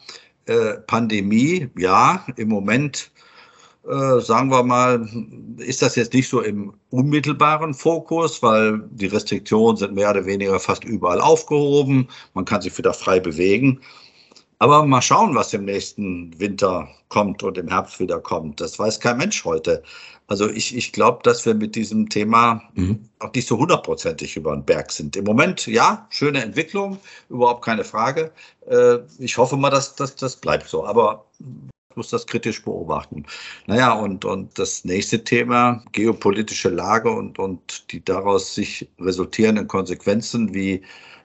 äh, 0.49 0.75
Pandemie, 0.87 1.69
ja, 1.77 2.25
im 2.37 2.49
Moment 2.49 3.11
äh, 3.89 4.21
sagen 4.21 4.51
wir 4.51 4.63
mal, 4.63 5.09
ist 5.59 5.81
das 5.81 5.97
jetzt 5.97 6.13
nicht 6.13 6.29
so 6.29 6.43
im 6.43 6.75
unmittelbaren 6.91 7.73
Fokus, 7.73 8.43
weil 8.43 8.83
die 8.91 9.07
Restriktionen 9.07 9.79
sind 9.79 9.95
mehr 9.95 10.11
oder 10.11 10.27
weniger 10.27 10.61
fast 10.61 10.85
überall 10.85 11.21
aufgehoben. 11.21 12.07
Man 12.35 12.45
kann 12.45 12.61
sich 12.61 12.77
wieder 12.77 12.93
frei 12.93 13.19
bewegen. 13.19 13.81
Aber 14.59 14.85
mal 14.85 15.01
schauen, 15.01 15.35
was 15.35 15.55
im 15.55 15.65
nächsten 15.65 16.39
Winter 16.39 16.89
kommt 17.09 17.43
und 17.43 17.57
im 17.57 17.69
Herbst 17.69 17.99
wieder 18.01 18.21
kommt. 18.21 18.61
Das 18.61 18.79
weiß 18.79 19.01
kein 19.01 19.17
Mensch 19.17 19.45
heute. 19.45 19.83
Also 20.29 20.49
ich, 20.51 20.77
ich 20.77 20.93
glaube, 20.93 21.21
dass 21.23 21.47
wir 21.47 21.55
mit 21.55 21.75
diesem 21.75 22.11
Thema 22.11 22.62
mhm. 22.75 23.09
auch 23.19 23.33
nicht 23.33 23.49
so 23.49 23.59
hundertprozentig 23.59 24.37
über 24.37 24.55
den 24.55 24.64
Berg 24.64 24.93
sind. 24.93 25.17
Im 25.17 25.25
Moment, 25.25 25.67
ja, 25.67 26.07
schöne 26.11 26.43
Entwicklung, 26.43 26.99
überhaupt 27.31 27.64
keine 27.64 27.83
Frage. 27.83 28.31
Äh, 28.69 28.99
ich 29.19 29.38
hoffe 29.38 29.57
mal, 29.57 29.71
dass, 29.71 29.97
dass 29.97 30.14
das 30.17 30.37
bleibt 30.37 30.69
so. 30.69 30.85
Aber 30.85 31.25
ich 31.41 31.97
muss 31.97 32.11
das 32.11 32.27
kritisch 32.27 32.62
beobachten. 32.62 33.25
Naja, 33.67 33.95
und, 33.95 34.27
und 34.27 34.59
das 34.59 34.85
nächste 34.85 35.25
Thema, 35.25 35.83
geopolitische 35.93 36.69
Lage 36.69 37.11
und, 37.11 37.38
und 37.38 37.91
die 37.91 38.05
daraus 38.05 38.55
sich 38.55 38.87
resultierenden 39.01 39.67
Konsequenzen 39.67 40.53
wie 40.53 40.83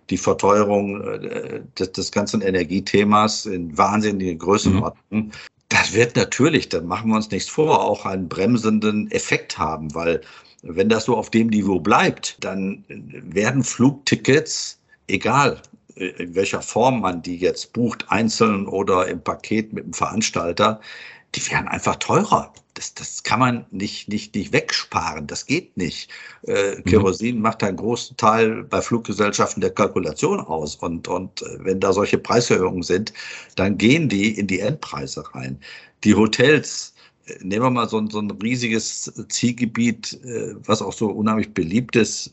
die 0.10 0.18
Verteuerung 0.18 1.02
äh, 1.02 1.62
des, 1.78 1.92
des 1.92 2.10
ganzen 2.10 2.42
Energiethemas 2.42 3.46
in 3.46 3.78
wahnsinnigen 3.78 4.39
Größenordnungen. 4.39 5.28
Mhm. 5.28 5.32
Das 5.93 5.99
wird 5.99 6.15
natürlich, 6.15 6.69
da 6.69 6.82
machen 6.82 7.12
wir 7.12 7.17
uns 7.17 7.29
nichts 7.29 7.49
vor, 7.49 7.84
auch 7.84 8.08
einen 8.08 8.27
bremsenden 8.27 9.12
Effekt 9.12 9.60
haben, 9.60 9.93
weil 9.93 10.21
wenn 10.63 10.89
das 10.89 11.06
so 11.06 11.15
auf 11.15 11.29
dem 11.29 11.49
Niveau 11.49 11.79
bleibt, 11.79 12.36
dann 12.39 12.84
werden 12.88 13.63
Flugtickets, 13.63 14.79
egal 15.08 15.62
in 15.93 16.34
welcher 16.34 16.63
Form 16.63 17.01
man 17.01 17.21
die 17.21 17.38
jetzt 17.38 17.73
bucht, 17.73 18.10
einzeln 18.10 18.65
oder 18.65 19.08
im 19.08 19.23
Paket 19.23 19.71
mit 19.71 19.86
dem 19.86 19.93
Veranstalter, 19.93 20.82
die 21.36 21.51
werden 21.51 21.67
einfach 21.67 21.97
teurer. 21.97 22.51
Das, 22.76 22.94
das 22.94 23.22
kann 23.22 23.40
man 23.40 23.66
nicht, 23.72 24.10
nicht, 24.10 24.34
nicht 24.36 24.52
wegsparen. 24.52 25.28
Das 25.28 25.46
geht 25.46 25.78
nicht. 25.78 26.10
Äh, 26.48 26.78
mhm. 26.78 26.84
Kerosin 26.86 27.36
mhm. 27.36 27.42
macht 27.42 27.64
einen 27.64 27.78
großen 27.78 28.18
Teil 28.18 28.64
bei 28.64 28.82
Fluggesellschaften 28.82 29.62
der 29.62 29.70
Kalkulation 29.70 30.40
aus. 30.40 30.76
Und, 30.76 31.08
und 31.08 31.42
äh, 31.44 31.58
wenn 31.60 31.80
da 31.80 31.94
solche 31.94 32.18
Preiserhöhungen 32.18 32.84
sind, 32.84 33.14
dann 33.56 33.78
gehen 33.78 34.10
die 34.10 34.38
in 34.38 34.48
die 34.48 34.60
Endpreise 34.60 35.24
rein. 35.36 35.60
Die 36.04 36.16
Hotels, 36.16 36.96
äh, 37.28 37.36
nehmen 37.44 37.66
wir 37.66 37.70
mal 37.70 37.90
so 37.90 38.00
ein, 38.00 38.10
so 38.10 38.20
ein 38.20 38.32
riesiges 38.32 39.12
Zielgebiet, 39.30 40.20
äh, 40.24 40.56
was 40.66 40.82
auch 40.82 40.94
so 40.94 41.08
unheimlich 41.08 41.54
beliebt 41.54 41.96
ist 41.96 42.32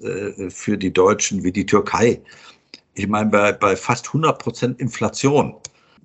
für 0.49 0.79
die 0.79 0.93
Deutschen 0.93 1.43
wie 1.45 1.53
die 1.53 1.67
Türkei. 1.67 2.21
Ich 2.95 3.09
meine, 3.09 3.31
bei, 3.31 3.53
bei 3.53 3.77
fast 3.77 4.09
100 4.09 4.39
Prozent 4.39 4.81
Inflation 4.81 5.55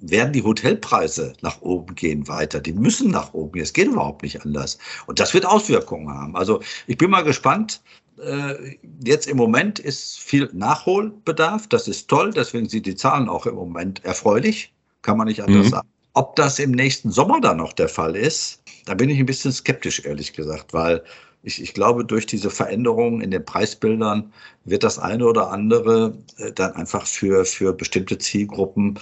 werden 0.01 0.33
die 0.33 0.43
Hotelpreise 0.43 1.33
nach 1.41 1.61
oben 1.61 1.95
gehen 1.95 2.27
weiter. 2.27 2.59
Die 2.59 2.73
müssen 2.73 3.11
nach 3.11 3.33
oben 3.33 3.53
gehen. 3.53 3.63
Es 3.63 3.73
geht 3.73 3.87
überhaupt 3.87 4.23
nicht 4.23 4.43
anders. 4.43 4.77
Und 5.07 5.19
das 5.19 5.33
wird 5.33 5.45
Auswirkungen 5.45 6.09
haben. 6.09 6.35
Also 6.35 6.61
ich 6.87 6.97
bin 6.97 7.09
mal 7.09 7.23
gespannt. 7.23 7.81
Äh, 8.21 8.77
jetzt 9.03 9.27
im 9.27 9.37
Moment 9.37 9.79
ist 9.79 10.19
viel 10.19 10.49
Nachholbedarf. 10.53 11.67
Das 11.67 11.87
ist 11.87 12.09
toll. 12.09 12.31
Deswegen 12.31 12.69
sind 12.69 12.85
die 12.85 12.95
Zahlen 12.95 13.29
auch 13.29 13.45
im 13.45 13.55
Moment 13.55 14.03
erfreulich. 14.03 14.73
Kann 15.01 15.17
man 15.17 15.27
nicht 15.27 15.41
anders 15.43 15.67
mhm. 15.67 15.71
sagen. 15.71 15.87
Ob 16.13 16.35
das 16.35 16.59
im 16.59 16.71
nächsten 16.71 17.11
Sommer 17.11 17.41
dann 17.41 17.57
noch 17.57 17.73
der 17.73 17.89
Fall 17.89 18.15
ist, 18.15 18.61
da 18.85 18.93
bin 18.93 19.09
ich 19.09 19.19
ein 19.19 19.25
bisschen 19.25 19.51
skeptisch, 19.51 20.05
ehrlich 20.05 20.31
gesagt, 20.31 20.73
weil 20.73 21.03
ich, 21.43 21.61
ich 21.61 21.73
glaube, 21.73 22.05
durch 22.05 22.25
diese 22.25 22.49
Veränderungen 22.49 23.21
in 23.21 23.31
den 23.31 23.45
Preisbildern 23.45 24.33
wird 24.63 24.83
das 24.83 24.97
eine 24.97 25.25
oder 25.25 25.51
andere 25.51 26.17
äh, 26.37 26.51
dann 26.51 26.73
einfach 26.73 27.05
für, 27.05 27.45
für 27.45 27.73
bestimmte 27.73 28.17
Zielgruppen 28.17 28.97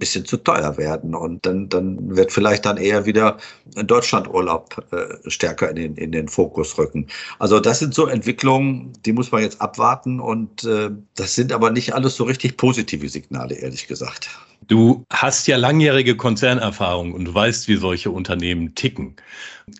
bisschen 0.00 0.24
zu 0.24 0.38
teuer 0.38 0.76
werden. 0.76 1.14
Und 1.14 1.46
dann, 1.46 1.68
dann 1.68 2.16
wird 2.16 2.32
vielleicht 2.32 2.66
dann 2.66 2.76
eher 2.76 3.06
wieder 3.06 3.36
Deutschlandurlaub 3.76 4.84
äh, 4.90 5.30
stärker 5.30 5.70
in 5.70 5.76
den, 5.76 5.94
in 5.94 6.10
den 6.10 6.26
Fokus 6.26 6.76
rücken. 6.76 7.06
Also 7.38 7.60
das 7.60 7.78
sind 7.78 7.94
so 7.94 8.06
Entwicklungen, 8.06 8.92
die 9.06 9.12
muss 9.12 9.30
man 9.30 9.42
jetzt 9.42 9.60
abwarten. 9.60 10.18
Und 10.18 10.64
äh, 10.64 10.90
das 11.14 11.36
sind 11.36 11.52
aber 11.52 11.70
nicht 11.70 11.94
alles 11.94 12.16
so 12.16 12.24
richtig 12.24 12.56
positive 12.56 13.08
Signale, 13.08 13.54
ehrlich 13.54 13.86
gesagt. 13.86 14.28
Du 14.66 15.04
hast 15.10 15.46
ja 15.46 15.56
langjährige 15.56 16.16
Konzernerfahrung 16.16 17.14
und 17.14 17.32
weißt, 17.32 17.68
wie 17.68 17.76
solche 17.76 18.10
Unternehmen 18.10 18.74
ticken. 18.74 19.16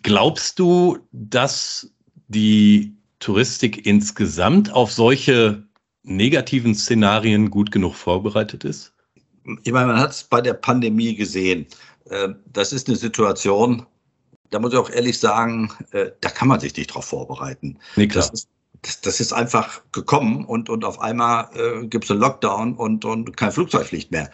Glaubst 0.03 0.57
du, 0.59 0.97
dass 1.11 1.91
die 2.27 2.95
Touristik 3.19 3.85
insgesamt 3.85 4.71
auf 4.71 4.91
solche 4.91 5.63
negativen 6.03 6.73
Szenarien 6.73 7.51
gut 7.51 7.71
genug 7.71 7.95
vorbereitet 7.95 8.63
ist? 8.63 8.93
Ich 9.63 9.71
meine, 9.71 9.87
man 9.87 9.99
hat 9.99 10.11
es 10.11 10.23
bei 10.23 10.41
der 10.41 10.53
Pandemie 10.53 11.15
gesehen. 11.15 11.67
Äh, 12.09 12.29
das 12.51 12.73
ist 12.73 12.87
eine 12.87 12.97
Situation, 12.97 13.85
da 14.49 14.59
muss 14.59 14.73
ich 14.73 14.79
auch 14.79 14.89
ehrlich 14.89 15.17
sagen, 15.19 15.71
äh, 15.91 16.11
da 16.21 16.29
kann 16.29 16.47
man 16.47 16.59
sich 16.59 16.75
nicht 16.75 16.93
drauf 16.93 17.05
vorbereiten. 17.05 17.77
Nee, 17.95 18.07
klar. 18.07 18.23
Das 18.25 18.33
ist, 18.33 18.49
das, 18.83 19.01
das 19.01 19.19
ist 19.19 19.33
einfach 19.33 19.81
gekommen 19.91 20.45
und, 20.45 20.69
und 20.69 20.83
auf 20.85 20.99
einmal 20.99 21.49
äh, 21.53 21.87
gibt 21.87 22.05
es 22.05 22.11
einen 22.11 22.19
Lockdown 22.19 22.75
und, 22.75 23.05
und 23.05 23.37
kein 23.37 23.51
Flugzeug 23.51 23.87
fliegt 23.87 24.11
mehr. 24.11 24.29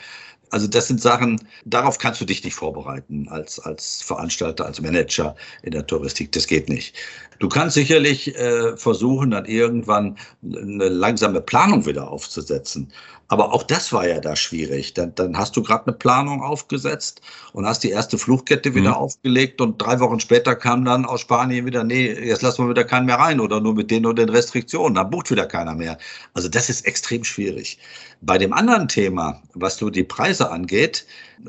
Also 0.49 0.67
das 0.67 0.87
sind 0.87 1.01
Sachen, 1.01 1.45
darauf 1.65 1.97
kannst 1.97 2.21
du 2.21 2.25
dich 2.25 2.43
nicht 2.43 2.55
vorbereiten 2.55 3.27
als, 3.27 3.59
als 3.59 4.01
Veranstalter, 4.01 4.65
als 4.65 4.79
Manager 4.79 5.35
in 5.63 5.71
der 5.71 5.85
Touristik. 5.85 6.31
Das 6.31 6.47
geht 6.47 6.69
nicht. 6.69 6.95
Du 7.39 7.49
kannst 7.49 7.75
sicherlich 7.75 8.35
äh, 8.35 8.75
versuchen, 8.77 9.31
dann 9.31 9.45
irgendwann 9.45 10.17
eine 10.43 10.89
langsame 10.89 11.41
Planung 11.41 11.85
wieder 11.85 12.09
aufzusetzen. 12.09 12.91
Aber 13.29 13.53
auch 13.53 13.63
das 13.63 13.91
war 13.91 14.07
ja 14.07 14.19
da 14.19 14.35
schwierig. 14.35 14.93
Dann, 14.93 15.13
dann 15.15 15.37
hast 15.37 15.57
du 15.57 15.61
gerade 15.61 15.87
eine 15.87 15.97
Planung 15.97 16.41
aufgesetzt 16.41 17.21
und 17.51 17.65
hast 17.65 17.83
die 17.83 17.89
erste 17.89 18.17
Fluchkette 18.17 18.73
wieder 18.73 18.91
mhm. 18.91 18.95
aufgelegt 18.95 19.59
und 19.59 19.81
drei 19.81 19.99
Wochen 19.99 20.19
später 20.19 20.55
kam 20.55 20.85
dann 20.85 21.05
aus 21.05 21.21
Spanien 21.21 21.65
wieder, 21.65 21.83
nee, 21.83 22.11
jetzt 22.11 22.41
lassen 22.41 22.63
wir 22.63 22.69
wieder 22.69 22.85
keinen 22.85 23.05
mehr 23.05 23.19
rein 23.19 23.39
oder 23.39 23.59
nur 23.59 23.75
mit 23.75 23.91
den 23.91 24.05
und 24.05 24.17
den 24.17 24.29
Restriktionen. 24.29 24.95
Dann 24.95 25.09
bucht 25.09 25.29
wieder 25.29 25.45
keiner 25.45 25.75
mehr. 25.75 25.97
Also 26.33 26.47
das 26.47 26.69
ist 26.69 26.85
extrem 26.85 27.23
schwierig. 27.25 27.77
Bei 28.21 28.37
dem 28.37 28.53
anderen 28.53 28.87
Thema, 28.87 29.41
was 29.53 29.77
so 29.77 29.89
die 29.89 30.03
Preise 30.03 30.49
angeht, 30.49 31.05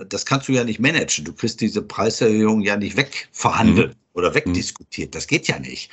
das 0.08 0.26
kannst 0.26 0.48
du 0.48 0.52
ja 0.52 0.64
nicht 0.64 0.80
managen. 0.80 1.24
Du 1.24 1.32
kriegst 1.32 1.60
diese 1.60 1.80
Preiserhöhung 1.80 2.60
ja 2.60 2.76
nicht 2.76 2.96
wegverhandelt 2.96 3.90
mhm. 3.90 4.07
Oder 4.18 4.34
wegdiskutiert. 4.34 5.14
Das 5.14 5.26
geht 5.26 5.48
ja 5.48 5.58
nicht. 5.58 5.90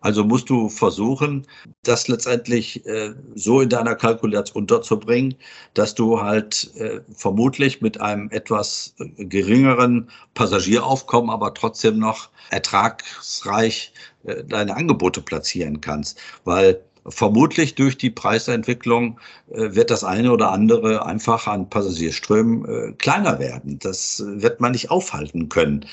Also 0.00 0.24
musst 0.24 0.50
du 0.50 0.68
versuchen, 0.68 1.46
das 1.82 2.06
letztendlich 2.06 2.86
äh, 2.86 3.14
so 3.34 3.60
in 3.60 3.68
deiner 3.68 3.94
Kalkulation 3.94 4.62
unterzubringen, 4.62 5.34
dass 5.74 5.94
du 5.94 6.20
halt 6.20 6.70
äh, 6.76 7.00
vermutlich 7.14 7.80
mit 7.80 8.00
einem 8.00 8.30
etwas 8.30 8.94
äh, 8.98 9.24
geringeren 9.24 10.08
Passagieraufkommen, 10.34 11.30
aber 11.30 11.54
trotzdem 11.54 11.98
noch 11.98 12.28
ertragsreich 12.50 13.92
äh, 14.24 14.44
deine 14.44 14.76
Angebote 14.76 15.22
platzieren 15.22 15.80
kannst. 15.80 16.20
Weil 16.44 16.80
vermutlich 17.08 17.74
durch 17.74 17.96
die 17.98 18.10
Preisentwicklung 18.10 19.20
äh, 19.50 19.74
wird 19.74 19.90
das 19.90 20.04
eine 20.04 20.32
oder 20.32 20.52
andere 20.52 21.04
einfach 21.06 21.46
an 21.46 21.68
Passagierströmen 21.68 22.64
äh, 22.64 22.92
kleiner 22.92 23.38
werden. 23.38 23.78
Das 23.78 24.22
wird 24.26 24.60
man 24.60 24.72
nicht 24.72 24.90
aufhalten 24.90 25.48
können. 25.48 25.86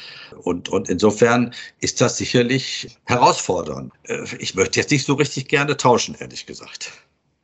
Und, 0.44 0.70
und 0.70 0.90
insofern 0.90 1.54
ist 1.80 2.02
das 2.02 2.18
sicherlich 2.18 2.98
herausfordernd. 3.06 3.92
Äh, 4.04 4.24
ich 4.40 4.56
möchte 4.56 4.80
jetzt 4.80 4.92
nicht 4.92 5.06
so 5.06 5.14
richtig 5.14 5.48
gerne 5.48 5.78
tauschen, 5.78 6.16
ehrlich 6.20 6.46
gesagt. 6.46 6.92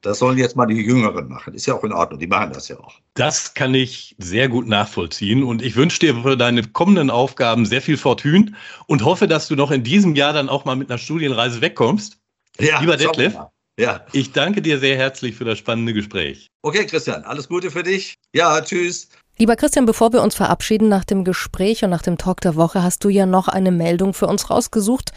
Das 0.01 0.19
sollen 0.19 0.37
jetzt 0.37 0.55
mal 0.55 0.65
die 0.65 0.75
Jüngeren 0.75 1.27
machen. 1.27 1.53
Ist 1.53 1.65
ja 1.65 1.73
auch 1.73 1.83
in 1.83 1.91
Ordnung. 1.91 2.19
Die 2.19 2.27
machen 2.27 2.53
das 2.53 2.69
ja 2.69 2.77
auch. 2.79 2.95
Das 3.15 3.53
kann 3.53 3.73
ich 3.73 4.15
sehr 4.17 4.47
gut 4.47 4.65
nachvollziehen. 4.65 5.43
Und 5.43 5.61
ich 5.61 5.75
wünsche 5.75 5.99
dir 5.99 6.15
für 6.21 6.37
deine 6.37 6.63
kommenden 6.63 7.09
Aufgaben 7.09 7.65
sehr 7.65 7.81
viel 7.81 7.97
Fortune 7.97 8.53
und 8.87 9.03
hoffe, 9.03 9.27
dass 9.27 9.49
du 9.49 9.55
noch 9.55 9.71
in 9.71 9.83
diesem 9.83 10.15
Jahr 10.15 10.31
dann 10.31 10.47
auch 10.47 10.63
mal 10.63 10.77
mit 10.77 10.89
einer 10.89 10.97
Studienreise 10.97 11.59
wegkommst. 11.59 12.17
Ja, 12.59 12.79
Lieber 12.79 12.95
Detlef, 12.95 13.35
ja. 13.79 14.05
Ich 14.11 14.31
danke 14.31 14.61
dir 14.61 14.79
sehr 14.79 14.97
herzlich 14.97 15.35
für 15.35 15.45
das 15.45 15.57
spannende 15.57 15.93
Gespräch. 15.93 16.47
Okay, 16.61 16.85
Christian, 16.85 17.23
alles 17.23 17.47
Gute 17.47 17.71
für 17.71 17.83
dich. 17.83 18.15
Ja, 18.33 18.61
tschüss. 18.61 19.09
Lieber 19.37 19.55
Christian, 19.55 19.85
bevor 19.85 20.11
wir 20.11 20.21
uns 20.21 20.35
verabschieden 20.35 20.89
nach 20.89 21.05
dem 21.05 21.23
Gespräch 21.23 21.83
und 21.83 21.89
nach 21.89 22.01
dem 22.01 22.17
Talk 22.17 22.41
der 22.41 22.55
Woche, 22.55 22.83
hast 22.83 23.05
du 23.05 23.09
ja 23.09 23.25
noch 23.25 23.47
eine 23.47 23.71
Meldung 23.71 24.13
für 24.13 24.27
uns 24.27 24.49
rausgesucht, 24.49 25.11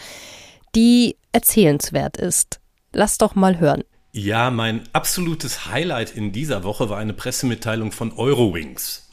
die 0.76 1.16
erzählenswert 1.32 2.16
ist. 2.16 2.60
Lass 2.92 3.18
doch 3.18 3.34
mal 3.34 3.58
hören. 3.58 3.82
Ja, 4.12 4.50
mein 4.50 4.82
absolutes 4.92 5.66
Highlight 5.66 6.14
in 6.14 6.32
dieser 6.32 6.64
Woche 6.64 6.90
war 6.90 6.98
eine 6.98 7.14
Pressemitteilung 7.14 7.92
von 7.92 8.12
Eurowings. 8.12 9.08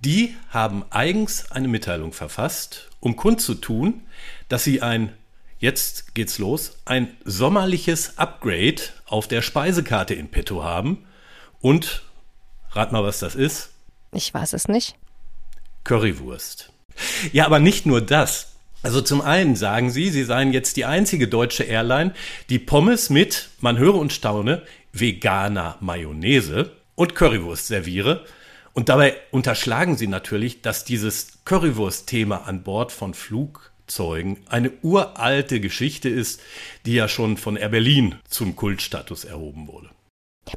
Die 0.00 0.34
haben 0.50 0.84
eigens 0.90 1.50
eine 1.50 1.68
Mitteilung 1.68 2.12
verfasst, 2.12 2.88
um 3.00 3.14
kundzutun, 3.14 4.02
dass 4.48 4.64
sie 4.64 4.80
ein 4.80 5.12
Jetzt 5.58 6.14
geht's 6.14 6.38
los. 6.38 6.78
Ein 6.84 7.16
sommerliches 7.24 8.16
Upgrade 8.16 8.82
auf 9.06 9.26
der 9.26 9.42
Speisekarte 9.42 10.14
in 10.14 10.28
petto 10.28 10.62
haben. 10.62 11.04
Und 11.60 12.02
rat 12.70 12.92
mal, 12.92 13.02
was 13.02 13.18
das 13.18 13.34
ist. 13.34 13.70
Ich 14.12 14.32
weiß 14.32 14.52
es 14.52 14.68
nicht. 14.68 14.94
Currywurst. 15.84 16.72
Ja, 17.32 17.46
aber 17.46 17.58
nicht 17.58 17.86
nur 17.86 18.00
das. 18.00 18.52
Also 18.82 19.00
zum 19.00 19.20
einen 19.20 19.56
sagen 19.56 19.90
sie, 19.90 20.10
sie 20.10 20.22
seien 20.22 20.52
jetzt 20.52 20.76
die 20.76 20.84
einzige 20.84 21.26
deutsche 21.26 21.64
Airline, 21.64 22.14
die 22.48 22.60
Pommes 22.60 23.10
mit, 23.10 23.48
man 23.60 23.78
höre 23.78 23.96
und 23.96 24.12
staune, 24.12 24.62
veganer 24.92 25.76
Mayonnaise 25.80 26.70
und 26.94 27.16
Currywurst 27.16 27.66
serviere. 27.66 28.24
Und 28.74 28.88
dabei 28.88 29.16
unterschlagen 29.32 29.96
sie 29.96 30.06
natürlich, 30.06 30.62
dass 30.62 30.84
dieses 30.84 31.44
Currywurst-Thema 31.44 32.46
an 32.46 32.62
Bord 32.62 32.92
von 32.92 33.14
Flug 33.14 33.72
Zeugen 33.88 34.38
eine 34.48 34.70
uralte 34.82 35.60
Geschichte 35.60 36.08
ist, 36.08 36.40
die 36.86 36.94
ja 36.94 37.08
schon 37.08 37.36
von 37.36 37.56
Air 37.56 37.70
Berlin 37.70 38.14
zum 38.28 38.56
Kultstatus 38.56 39.24
erhoben 39.24 39.66
wurde. 39.66 39.90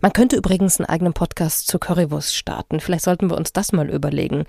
Man 0.01 0.13
könnte 0.13 0.37
übrigens 0.37 0.79
einen 0.79 0.87
eigenen 0.87 1.13
Podcast 1.13 1.67
zur 1.67 1.79
Currywurst 1.79 2.35
starten. 2.35 2.79
Vielleicht 2.79 3.03
sollten 3.03 3.29
wir 3.29 3.37
uns 3.37 3.51
das 3.51 3.73
mal 3.73 3.89
überlegen 3.89 4.45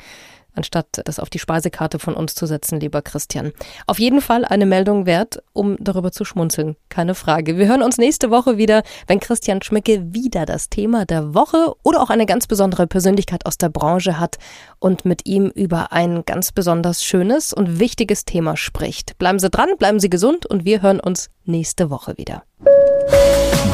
anstatt 0.55 0.87
das 1.05 1.19
auf 1.19 1.31
die 1.31 1.39
Speisekarte 1.39 1.99
von 1.99 2.15
uns 2.15 2.35
zu 2.35 2.47
setzen, 2.47 2.81
lieber 2.81 3.03
Christian. 3.03 3.53
Auf 3.87 3.99
jeden 3.99 4.21
Fall 4.21 4.45
eine 4.45 4.67
Meldung 4.67 5.07
wert, 5.07 5.43
um 5.53 5.77
darüber 5.81 6.13
zu 6.13 6.25
schmunzeln. 6.25 6.77
Keine 6.89 7.15
Frage. 7.15 7.57
Wir 7.57 7.67
hören 7.67 7.83
uns 7.83 7.99
nächste 7.99 8.31
Woche 8.31 8.59
wieder, 8.59 8.83
wenn 9.07 9.21
Christian 9.21 9.63
Schmicke 9.63 10.13
wieder 10.13 10.47
das 10.47 10.69
Thema 10.69 11.05
der 11.05 11.35
Woche 11.35 11.75
oder 11.83 12.03
auch 12.03 12.11
eine 12.11 12.27
ganz 12.27 12.47
besondere 12.47 12.87
Persönlichkeit 12.87 13.47
aus 13.47 13.59
der 13.59 13.69
Branche 13.69 14.19
hat 14.19 14.39
und 14.79 15.05
mit 15.05 15.27
ihm 15.27 15.49
über 15.49 15.93
ein 15.93 16.25
ganz 16.25 16.53
besonders 16.53 17.05
schönes 17.05 17.53
und 17.53 17.79
wichtiges 17.79 18.25
Thema 18.25 18.57
spricht. 18.57 19.19
Bleiben 19.19 19.39
Sie 19.39 19.51
dran, 19.51 19.71
bleiben 19.79 20.01
Sie 20.01 20.11
gesund 20.11 20.47
und 20.47 20.65
wir 20.65 20.83
hören 20.83 21.01
uns 21.01 21.31
nächste 21.45 21.91
Woche 21.91 22.17
wieder. 22.19 22.43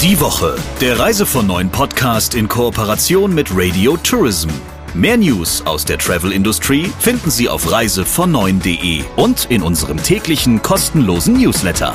Die 0.03 0.21
Woche, 0.21 0.55
der 0.81 0.99
Reise 0.99 1.27
von 1.27 1.47
neuen 1.47 1.71
Podcast 1.71 2.35
in 2.35 2.47
Kooperation 2.49 3.35
mit 3.35 3.49
Radio 3.53 3.97
Tourism. 3.97 4.51
Mehr 4.99 5.17
News 5.17 5.65
aus 5.65 5.85
der 5.85 5.97
Travel 5.97 6.33
Industry 6.33 6.91
finden 6.99 7.31
Sie 7.31 7.49
auf 7.49 7.73
reisevon9.de 7.73 9.05
und 9.15 9.45
in 9.49 9.63
unserem 9.63 10.03
täglichen 10.03 10.61
kostenlosen 10.61 11.35
Newsletter. 11.41 11.95